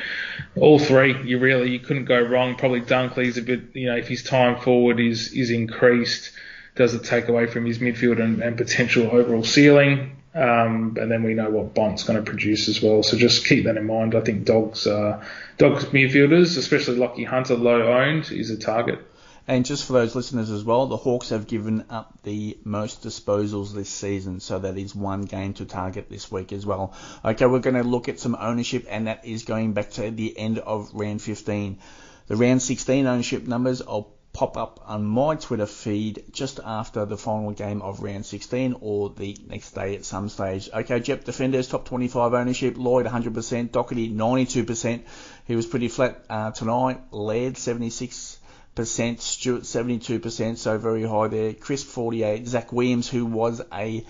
all 0.57 0.81
three, 0.81 1.17
you 1.23 1.39
really 1.39 1.71
you 1.71 1.79
couldn't 1.79 2.07
go 2.07 2.21
wrong. 2.21 2.57
Probably 2.57 2.81
Dunkley's 2.81 3.39
a 3.39 3.43
bit, 3.43 3.61
you 3.75 3.87
know, 3.87 3.97
if 3.97 4.09
his 4.09 4.25
time 4.25 4.61
forward 4.61 4.99
is 4.99 5.33
is 5.33 5.51
increased, 5.51 6.33
does 6.75 6.93
it 6.93 7.05
take 7.05 7.29
away 7.29 7.47
from 7.47 7.67
his 7.67 7.79
midfield 7.79 8.21
and, 8.21 8.43
and 8.43 8.57
potential 8.57 9.13
overall 9.13 9.45
ceiling? 9.45 10.17
Um, 10.35 10.97
and 11.01 11.11
then 11.11 11.23
we 11.23 11.35
know 11.35 11.49
what 11.49 11.75
Bont's 11.75 12.03
going 12.03 12.23
to 12.23 12.29
produce 12.29 12.69
as 12.69 12.83
well. 12.83 13.05
So 13.05 13.17
just 13.17 13.47
keep 13.47 13.65
that 13.65 13.77
in 13.77 13.87
mind. 13.87 14.17
I 14.17 14.21
think 14.21 14.45
dogs, 14.45 14.85
uh, 14.87 15.25
dogs 15.59 15.85
midfielders, 15.87 16.59
especially 16.59 16.97
Lachie 16.97 17.27
Hunter, 17.27 17.55
low 17.55 17.93
owned, 17.93 18.33
is 18.33 18.51
a 18.51 18.59
target. 18.59 18.99
And 19.47 19.67
just 19.67 19.85
for 19.85 19.93
those 19.93 20.15
listeners 20.15 20.51
as 20.51 20.65
well, 20.65 20.87
the 20.87 20.97
Hawks 20.97 21.29
have 21.29 21.47
given 21.47 21.85
up 21.91 22.19
the 22.23 22.59
most 22.65 23.03
disposals 23.03 23.75
this 23.75 23.91
season, 23.91 24.41
so 24.41 24.59
that 24.59 24.79
is 24.79 24.95
one 24.95 25.23
game 25.23 25.53
to 25.55 25.67
target 25.67 26.09
this 26.09 26.33
week 26.33 26.51
as 26.53 26.65
well. 26.65 26.95
Okay, 27.23 27.45
we're 27.45 27.59
going 27.59 27.77
to 27.77 27.83
look 27.83 28.09
at 28.09 28.19
some 28.19 28.37
ownership, 28.41 28.87
and 28.89 29.07
that 29.07 29.27
is 29.27 29.45
going 29.45 29.75
back 29.75 29.91
to 29.93 30.11
the 30.11 30.37
end 30.39 30.59
of 30.61 30.91
round 30.95 31.21
15. 31.21 31.79
The 32.27 32.37
round 32.37 32.63
16 32.63 33.07
ownership 33.07 33.47
numbers 33.47 33.83
I'll 33.83 34.14
pop 34.35 34.57
up 34.57 34.81
on 34.85 35.05
my 35.05 35.37
Twitter 35.37 35.65
feed 35.65 36.25
just 36.33 36.61
after 36.63 37.07
the 37.07 37.17
final 37.17 37.53
game 37.53 37.81
of 37.81 38.03
round 38.03 38.27
16 38.27 38.77
or 38.81 39.11
the 39.11 39.39
next 39.49 39.71
day 39.71 39.95
at 39.95 40.05
some 40.05 40.29
stage. 40.29 40.69
Okay, 40.75 41.01
Jep 41.01 41.25
Defenders 41.25 41.69
top 41.69 41.87
25 41.87 42.35
ownership, 42.35 42.75
Lloyd 42.77 43.07
100%, 43.07 43.71
Doherty 43.71 44.11
92%. 44.11 45.03
He 45.47 45.57
was 45.57 45.67
pretty 45.67 45.89
flat 45.89 46.25
uh, 46.29 46.51
tonight. 46.51 47.01
Laird 47.13 47.57
76 47.57 48.41
percent, 48.75 49.21
Stewart 49.21 49.63
72%, 49.63 50.59
so 50.59 50.79
very 50.79 51.05
high 51.05 51.29
there. 51.29 51.55
Chris 51.55 51.85
48, 51.85 52.49
Zac 52.49 52.73
Williams, 52.73 53.09
who 53.09 53.25
was 53.25 53.63
a 53.73 54.05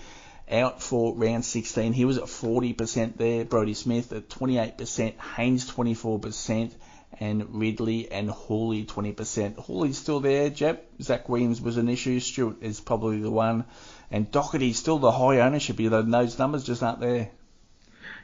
out 0.49 0.81
for 0.81 1.15
round 1.15 1.45
16, 1.45 1.93
he 1.93 2.05
was 2.05 2.17
at 2.17 2.25
40% 2.25 3.17
there. 3.17 3.45
Brodie 3.45 3.73
Smith 3.73 4.11
at 4.11 4.29
28%, 4.29 5.13
Haynes 5.35 5.69
24%, 5.69 6.71
and 7.19 7.59
Ridley 7.59 8.11
and 8.11 8.29
Houli 8.29 8.85
20%. 8.85 9.65
Houli's 9.65 9.97
still 9.97 10.19
there, 10.19 10.49
Jep. 10.49 10.85
Zac 11.01 11.29
Williams 11.29 11.61
was 11.61 11.77
an 11.77 11.89
issue. 11.89 12.19
Stewart 12.19 12.61
is 12.61 12.79
probably 12.79 13.19
the 13.21 13.31
one. 13.31 13.65
And 14.11 14.29
Doherty's 14.31 14.77
still 14.77 14.99
the 14.99 15.11
high 15.11 15.39
ownership, 15.39 15.79
even 15.79 15.91
though 15.91 16.19
those 16.19 16.37
numbers 16.39 16.63
just 16.63 16.83
aren't 16.83 16.99
there. 16.99 17.29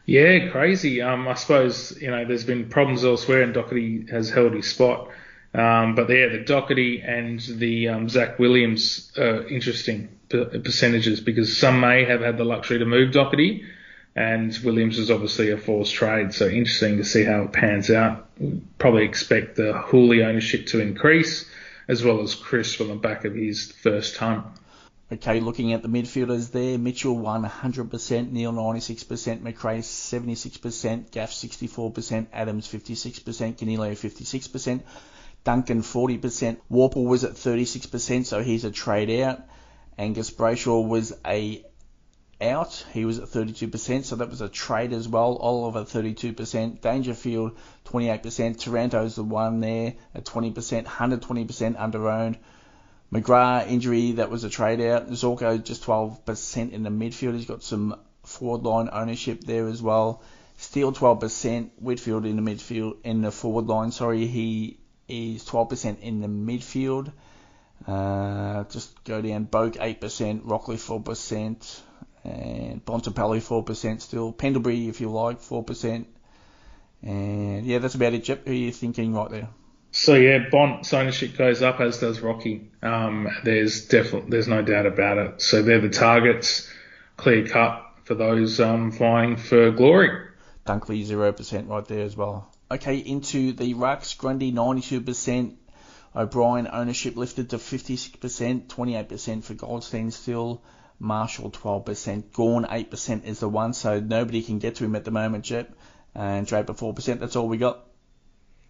Yeah, 0.05 0.49
crazy. 0.49 1.01
Um, 1.01 1.27
I 1.27 1.35
suppose, 1.35 1.97
you 2.01 2.09
know, 2.09 2.25
there's 2.25 2.45
been 2.45 2.69
problems 2.69 3.03
elsewhere 3.03 3.43
and 3.43 3.53
Doherty 3.53 4.07
has 4.11 4.29
held 4.29 4.53
his 4.53 4.67
spot. 4.67 5.09
Um, 5.53 5.95
but 5.95 6.09
yeah, 6.09 6.27
the 6.29 6.43
Doherty 6.45 7.01
and 7.01 7.39
the 7.39 7.89
um, 7.89 8.09
Zach 8.09 8.39
Williams 8.39 9.11
are 9.17 9.47
interesting 9.47 10.09
percentages 10.29 11.19
because 11.19 11.57
some 11.57 11.79
may 11.79 12.05
have 12.05 12.21
had 12.21 12.37
the 12.37 12.45
luxury 12.45 12.79
to 12.79 12.85
move 12.85 13.11
Doherty, 13.11 13.65
and 14.15 14.57
Williams 14.63 14.99
is 14.99 15.09
obviously 15.09 15.51
a 15.51 15.57
forced 15.57 15.93
trade. 15.93 16.33
So 16.33 16.47
interesting 16.47 16.97
to 16.97 17.03
see 17.03 17.23
how 17.23 17.43
it 17.43 17.53
pans 17.53 17.89
out. 17.89 18.27
Probably 18.77 19.05
expect 19.05 19.55
the 19.55 19.73
Houli 19.73 20.25
ownership 20.25 20.67
to 20.67 20.81
increase 20.81 21.45
as 21.87 22.03
well 22.03 22.21
as 22.21 22.35
Chris 22.35 22.79
on 22.79 22.87
the 22.87 22.95
back 22.95 23.25
of 23.25 23.35
his 23.35 23.71
first 23.71 24.15
ton. 24.15 24.43
Okay, 25.11 25.41
looking 25.41 25.73
at 25.73 25.81
the 25.81 25.89
midfielders 25.89 26.51
there, 26.51 26.77
Mitchell 26.77 27.17
100%, 27.17 28.31
Neale 28.31 28.53
96%, 28.53 29.41
Macrae 29.41 29.79
76%, 29.79 31.11
Gaff 31.11 31.31
64%, 31.31 32.27
Adams 32.31 32.65
56%, 32.65 33.57
Coniglio 33.57 33.91
56%, 33.91 34.81
Duncan 35.43 35.81
40%, 35.81 36.57
Worpel 36.71 37.05
was 37.05 37.25
at 37.25 37.33
36%, 37.33 38.25
so 38.25 38.41
he's 38.41 38.63
a 38.63 38.71
trade 38.71 39.21
out. 39.21 39.41
Angus 39.97 40.31
Brayshaw 40.31 40.87
was 40.87 41.13
a 41.27 41.65
out. 42.41 42.85
He 42.93 43.05
was 43.05 43.19
at 43.19 43.29
32%, 43.29 44.03
so 44.03 44.15
that 44.17 44.29
was 44.29 44.41
a 44.41 44.49
trade 44.49 44.93
as 44.93 45.07
well. 45.07 45.37
Oliver 45.37 45.83
32%, 45.83 46.81
Dangerfield 46.81 47.57
28%, 47.85 48.21
Taranto's 48.57 49.15
the 49.15 49.23
one 49.23 49.59
there 49.59 49.95
at 50.15 50.25
20%, 50.25 50.85
120% 50.85 51.75
under 51.79 52.09
owned. 52.09 52.37
McGrath 53.11 53.67
injury, 53.67 54.13
that 54.13 54.29
was 54.29 54.43
a 54.43 54.49
trade 54.49 54.79
out. 54.81 55.09
Zorko 55.09 55.61
just 55.61 55.83
12% 55.83 56.71
in 56.71 56.83
the 56.83 56.89
midfield. 56.89 57.35
He's 57.35 57.45
got 57.45 57.61
some 57.61 57.99
forward 58.23 58.63
line 58.63 58.89
ownership 58.91 59.43
there 59.43 59.67
as 59.67 59.81
well. 59.81 60.21
Steele 60.57 60.93
12%. 60.93 61.71
Whitfield 61.79 62.25
in 62.25 62.37
the 62.37 62.41
midfield, 62.41 62.97
in 63.03 63.21
the 63.21 63.31
forward 63.31 63.67
line, 63.67 63.91
sorry. 63.91 64.27
He 64.27 64.79
is 65.07 65.43
12% 65.43 65.99
in 65.99 66.21
the 66.21 66.27
midfield. 66.27 67.11
Uh, 67.87 68.63
just 68.65 69.03
go 69.03 69.21
down. 69.21 69.45
Boak 69.47 69.75
8%, 69.75 70.41
Rockliff 70.43 71.03
4%, 71.03 71.81
and 72.23 72.83
Bontempelli 72.85 73.39
4% 73.39 74.01
still. 74.01 74.31
Pendlebury, 74.31 74.87
if 74.87 75.01
you 75.01 75.09
like, 75.09 75.41
4%. 75.41 76.05
And 77.01 77.65
yeah, 77.65 77.79
that's 77.79 77.95
about 77.95 78.13
it, 78.13 78.23
Jep. 78.23 78.45
Who 78.45 78.51
are 78.51 78.55
you 78.55 78.71
thinking 78.71 79.13
right 79.13 79.29
there? 79.29 79.49
So 79.91 80.15
yeah, 80.15 80.49
Bont's 80.49 80.93
ownership 80.93 81.35
goes 81.37 81.61
up 81.61 81.81
as 81.81 81.99
does 81.99 82.21
Rocky. 82.21 82.69
Um, 82.81 83.27
there's 83.43 83.87
definitely 83.87 84.29
there's 84.29 84.47
no 84.47 84.61
doubt 84.61 84.85
about 84.85 85.17
it. 85.17 85.41
So 85.41 85.63
they're 85.63 85.81
the 85.81 85.89
targets, 85.89 86.69
clear 87.17 87.45
cut 87.45 87.83
for 88.03 88.15
those 88.15 88.59
um, 88.61 88.91
vying 88.91 89.35
for 89.35 89.71
glory. 89.71 90.27
Dunkley 90.65 91.03
zero 91.03 91.33
percent 91.33 91.67
right 91.67 91.85
there 91.85 92.05
as 92.05 92.15
well. 92.15 92.53
Okay, 92.71 92.99
into 92.99 93.51
the 93.51 93.73
rucks, 93.73 94.17
Grundy 94.17 94.53
92%, 94.53 95.55
O'Brien 96.15 96.69
ownership 96.71 97.17
lifted 97.17 97.49
to 97.49 97.57
56%, 97.57 98.67
28% 98.67 99.43
for 99.43 99.53
Goldstein 99.55 100.09
still, 100.11 100.61
Marshall 101.01 101.49
12%, 101.49 102.31
Gawn 102.31 102.65
8% 102.65 103.25
is 103.25 103.39
the 103.39 103.49
one, 103.49 103.73
so 103.73 103.99
nobody 103.99 104.43
can 104.43 104.59
get 104.59 104.75
to 104.75 104.85
him 104.85 104.95
at 104.95 105.03
the 105.03 105.11
moment, 105.11 105.43
Jep, 105.43 105.73
and 106.13 106.45
Draper 106.45 106.73
4%. 106.73 107.19
That's 107.19 107.35
all 107.35 107.49
we 107.49 107.57
got. 107.57 107.79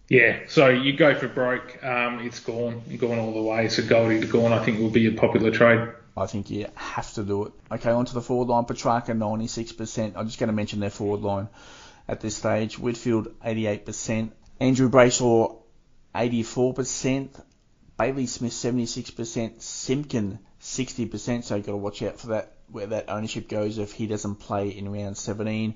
Yeah, 0.07 0.39
so 0.47 0.69
you 0.69 0.93
go 0.93 1.13
for 1.13 1.27
broke, 1.27 1.83
um, 1.83 2.19
it's 2.19 2.39
gone, 2.39 2.81
gone 2.97 3.19
all 3.19 3.33
the 3.33 3.41
way. 3.41 3.67
So 3.69 3.83
Goldie 3.83 4.21
to 4.21 4.27
Gawn, 4.27 4.53
I 4.53 4.63
think, 4.63 4.79
will 4.79 4.89
be 4.89 5.07
a 5.07 5.11
popular 5.11 5.51
trade. 5.51 5.89
I 6.15 6.25
think 6.25 6.49
you 6.49 6.67
have 6.75 7.13
to 7.13 7.23
do 7.23 7.45
it. 7.45 7.53
Okay, 7.71 7.91
on 7.91 8.05
to 8.05 8.13
the 8.13 8.21
forward 8.21 8.49
line. 8.49 8.65
Petracca 8.65 9.13
96%. 9.13 10.13
I'm 10.15 10.27
just 10.27 10.39
going 10.39 10.47
to 10.49 10.53
mention 10.53 10.79
their 10.79 10.89
forward 10.89 11.21
line 11.21 11.47
at 12.07 12.19
this 12.19 12.35
stage. 12.35 12.77
Whitfield 12.77 13.39
88%. 13.39 14.31
Andrew 14.59 14.89
Brayshaw 14.89 15.61
84%. 16.13 17.29
Bailey 17.97 18.25
Smith 18.25 18.51
76%. 18.51 19.61
Simpkin 19.61 20.39
60%. 20.61 21.43
So 21.43 21.55
you've 21.55 21.65
got 21.65 21.71
to 21.71 21.77
watch 21.77 22.01
out 22.03 22.19
for 22.19 22.27
that 22.27 22.53
where 22.69 22.87
that 22.87 23.09
ownership 23.09 23.49
goes 23.49 23.77
if 23.77 23.91
he 23.91 24.07
doesn't 24.07 24.35
play 24.35 24.69
in 24.69 24.91
round 24.91 25.17
17. 25.17 25.75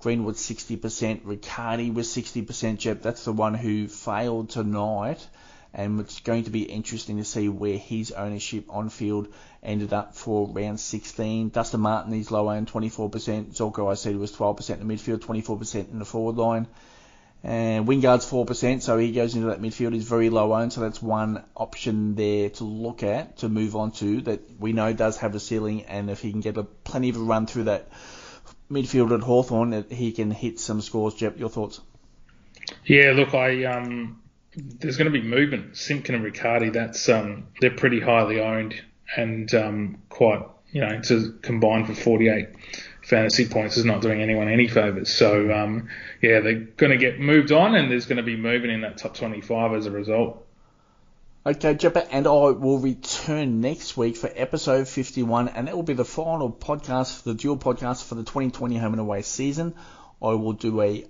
Greenwood 0.00 0.34
60%, 0.34 1.20
Riccardi 1.24 1.90
was 1.90 2.08
60%. 2.08 2.78
Jep, 2.78 3.00
that's 3.00 3.24
the 3.24 3.32
one 3.32 3.54
who 3.54 3.88
failed 3.88 4.50
tonight, 4.50 5.26
and 5.72 5.98
it's 6.00 6.20
going 6.20 6.44
to 6.44 6.50
be 6.50 6.62
interesting 6.62 7.16
to 7.16 7.24
see 7.24 7.48
where 7.48 7.78
his 7.78 8.12
ownership 8.12 8.66
on 8.68 8.90
field 8.90 9.28
ended 9.62 9.94
up 9.94 10.14
for 10.14 10.48
round 10.48 10.78
16. 10.78 11.48
Dustin 11.48 11.80
Martin, 11.80 12.12
he's 12.12 12.30
low 12.30 12.50
owned 12.50 12.70
24%. 12.70 13.54
Zorko, 13.56 13.90
I 13.90 13.94
said, 13.94 14.16
was 14.16 14.32
12% 14.32 14.78
in 14.78 14.86
the 14.86 14.94
midfield, 14.94 15.20
24% 15.20 15.90
in 15.90 15.98
the 15.98 16.04
forward 16.04 16.36
line. 16.36 16.66
And 17.44 17.86
Wingard's 17.86 18.24
4%, 18.24 18.80
so 18.80 18.96
he 18.96 19.12
goes 19.12 19.34
into 19.34 19.48
that 19.48 19.60
midfield. 19.60 19.92
He's 19.92 20.08
very 20.08 20.30
low 20.30 20.54
owned, 20.54 20.72
so 20.72 20.80
that's 20.80 21.02
one 21.02 21.44
option 21.54 22.14
there 22.14 22.48
to 22.48 22.64
look 22.64 23.02
at, 23.02 23.38
to 23.38 23.50
move 23.50 23.76
on 23.76 23.92
to, 23.92 24.22
that 24.22 24.58
we 24.58 24.72
know 24.72 24.94
does 24.94 25.18
have 25.18 25.34
a 25.34 25.40
ceiling, 25.40 25.82
and 25.82 26.08
if 26.08 26.22
he 26.22 26.30
can 26.30 26.40
get 26.40 26.56
a, 26.56 26.64
plenty 26.64 27.10
of 27.10 27.16
a 27.16 27.20
run 27.20 27.46
through 27.46 27.64
that 27.64 27.88
midfield 28.70 29.14
at 29.14 29.20
Hawthorn 29.20 29.84
he 29.90 30.12
can 30.12 30.30
hit 30.30 30.58
some 30.58 30.80
scores. 30.80 31.14
Jep, 31.14 31.38
your 31.38 31.48
thoughts? 31.48 31.80
Yeah, 32.86 33.12
look, 33.14 33.34
I 33.34 33.64
um, 33.64 34.22
there's 34.56 34.96
going 34.96 35.12
to 35.12 35.18
be 35.18 35.26
movement. 35.26 35.76
Simpkin 35.76 36.14
and 36.14 36.24
Riccardi, 36.24 36.70
that's 36.70 37.08
um, 37.08 37.48
they're 37.60 37.70
pretty 37.70 38.00
highly 38.00 38.40
owned 38.40 38.74
and 39.16 39.52
um, 39.54 40.02
quite 40.08 40.42
you 40.72 40.80
know 40.80 41.00
to 41.02 41.38
combine 41.42 41.84
for 41.84 41.94
48 41.94 42.48
fantasy 43.04 43.46
points 43.46 43.76
is 43.76 43.84
not 43.84 44.00
doing 44.00 44.20
anyone 44.20 44.48
any 44.48 44.68
favours. 44.68 45.14
So 45.14 45.52
um, 45.52 45.88
yeah, 46.22 46.40
they're 46.40 46.54
going 46.54 46.92
to 46.92 46.98
get 46.98 47.20
moved 47.20 47.52
on, 47.52 47.74
and 47.74 47.90
there's 47.90 48.06
going 48.06 48.16
to 48.16 48.22
be 48.22 48.36
movement 48.36 48.72
in 48.72 48.80
that 48.82 48.98
top 48.98 49.14
25 49.14 49.74
as 49.74 49.86
a 49.86 49.90
result. 49.90 50.44
Okay, 51.46 51.74
Jepper, 51.74 52.06
and 52.10 52.26
I 52.26 52.30
will 52.30 52.78
return 52.78 53.60
next 53.60 53.98
week 53.98 54.16
for 54.16 54.30
episode 54.34 54.88
51, 54.88 55.48
and 55.48 55.68
it 55.68 55.76
will 55.76 55.82
be 55.82 55.92
the 55.92 56.04
final 56.04 56.50
podcast, 56.50 57.22
the 57.22 57.34
dual 57.34 57.58
podcast 57.58 58.04
for 58.04 58.14
the 58.14 58.22
2020 58.22 58.78
home 58.78 58.94
and 58.94 59.00
away 59.00 59.20
season. 59.20 59.74
I 60.22 60.28
will 60.28 60.54
do 60.54 60.80
a 60.80 61.04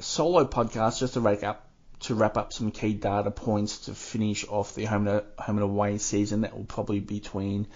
solo 0.00 0.46
podcast 0.46 1.00
just 1.00 1.14
to 1.14 1.20
wrap 1.20 1.42
up 1.42 1.68
to 2.00 2.14
wrap 2.14 2.36
up 2.36 2.52
some 2.52 2.70
key 2.70 2.92
data 2.94 3.30
points 3.30 3.80
to 3.80 3.94
finish 3.94 4.46
off 4.48 4.74
the 4.74 4.84
home 4.84 5.06
home 5.06 5.22
and 5.48 5.62
away 5.62 5.98
season. 5.98 6.42
That 6.42 6.56
will 6.56 6.64
probably 6.64 7.00
be 7.00 7.20
between 7.20 7.66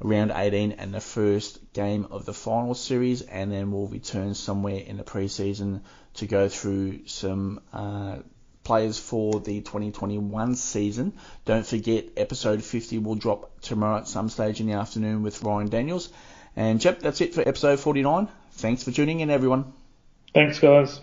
round 0.00 0.32
18 0.34 0.72
and 0.72 0.92
the 0.92 1.00
first 1.00 1.72
game 1.72 2.06
of 2.10 2.24
the 2.24 2.34
final 2.34 2.74
series, 2.74 3.22
and 3.22 3.50
then 3.50 3.72
we'll 3.72 3.86
return 3.86 4.34
somewhere 4.34 4.78
in 4.78 4.96
the 4.96 5.04
preseason 5.04 5.80
to 6.14 6.26
go 6.26 6.48
through 6.48 7.06
some. 7.06 7.60
Uh, 7.72 8.18
players 8.66 8.98
for 8.98 9.38
the 9.38 9.60
2021 9.60 10.56
season. 10.56 11.12
Don't 11.44 11.64
forget, 11.64 12.06
episode 12.16 12.64
50 12.64 12.98
will 12.98 13.14
drop 13.14 13.60
tomorrow 13.60 13.98
at 13.98 14.08
some 14.08 14.28
stage 14.28 14.60
in 14.60 14.66
the 14.66 14.72
afternoon 14.72 15.22
with 15.22 15.40
Ryan 15.44 15.68
Daniels. 15.68 16.08
And, 16.56 16.80
Jep, 16.80 16.98
that's 16.98 17.20
it 17.20 17.32
for 17.32 17.46
episode 17.46 17.78
49. 17.78 18.26
Thanks 18.52 18.82
for 18.82 18.90
tuning 18.90 19.20
in, 19.20 19.30
everyone. 19.30 19.72
Thanks, 20.34 20.58
guys. 20.58 21.00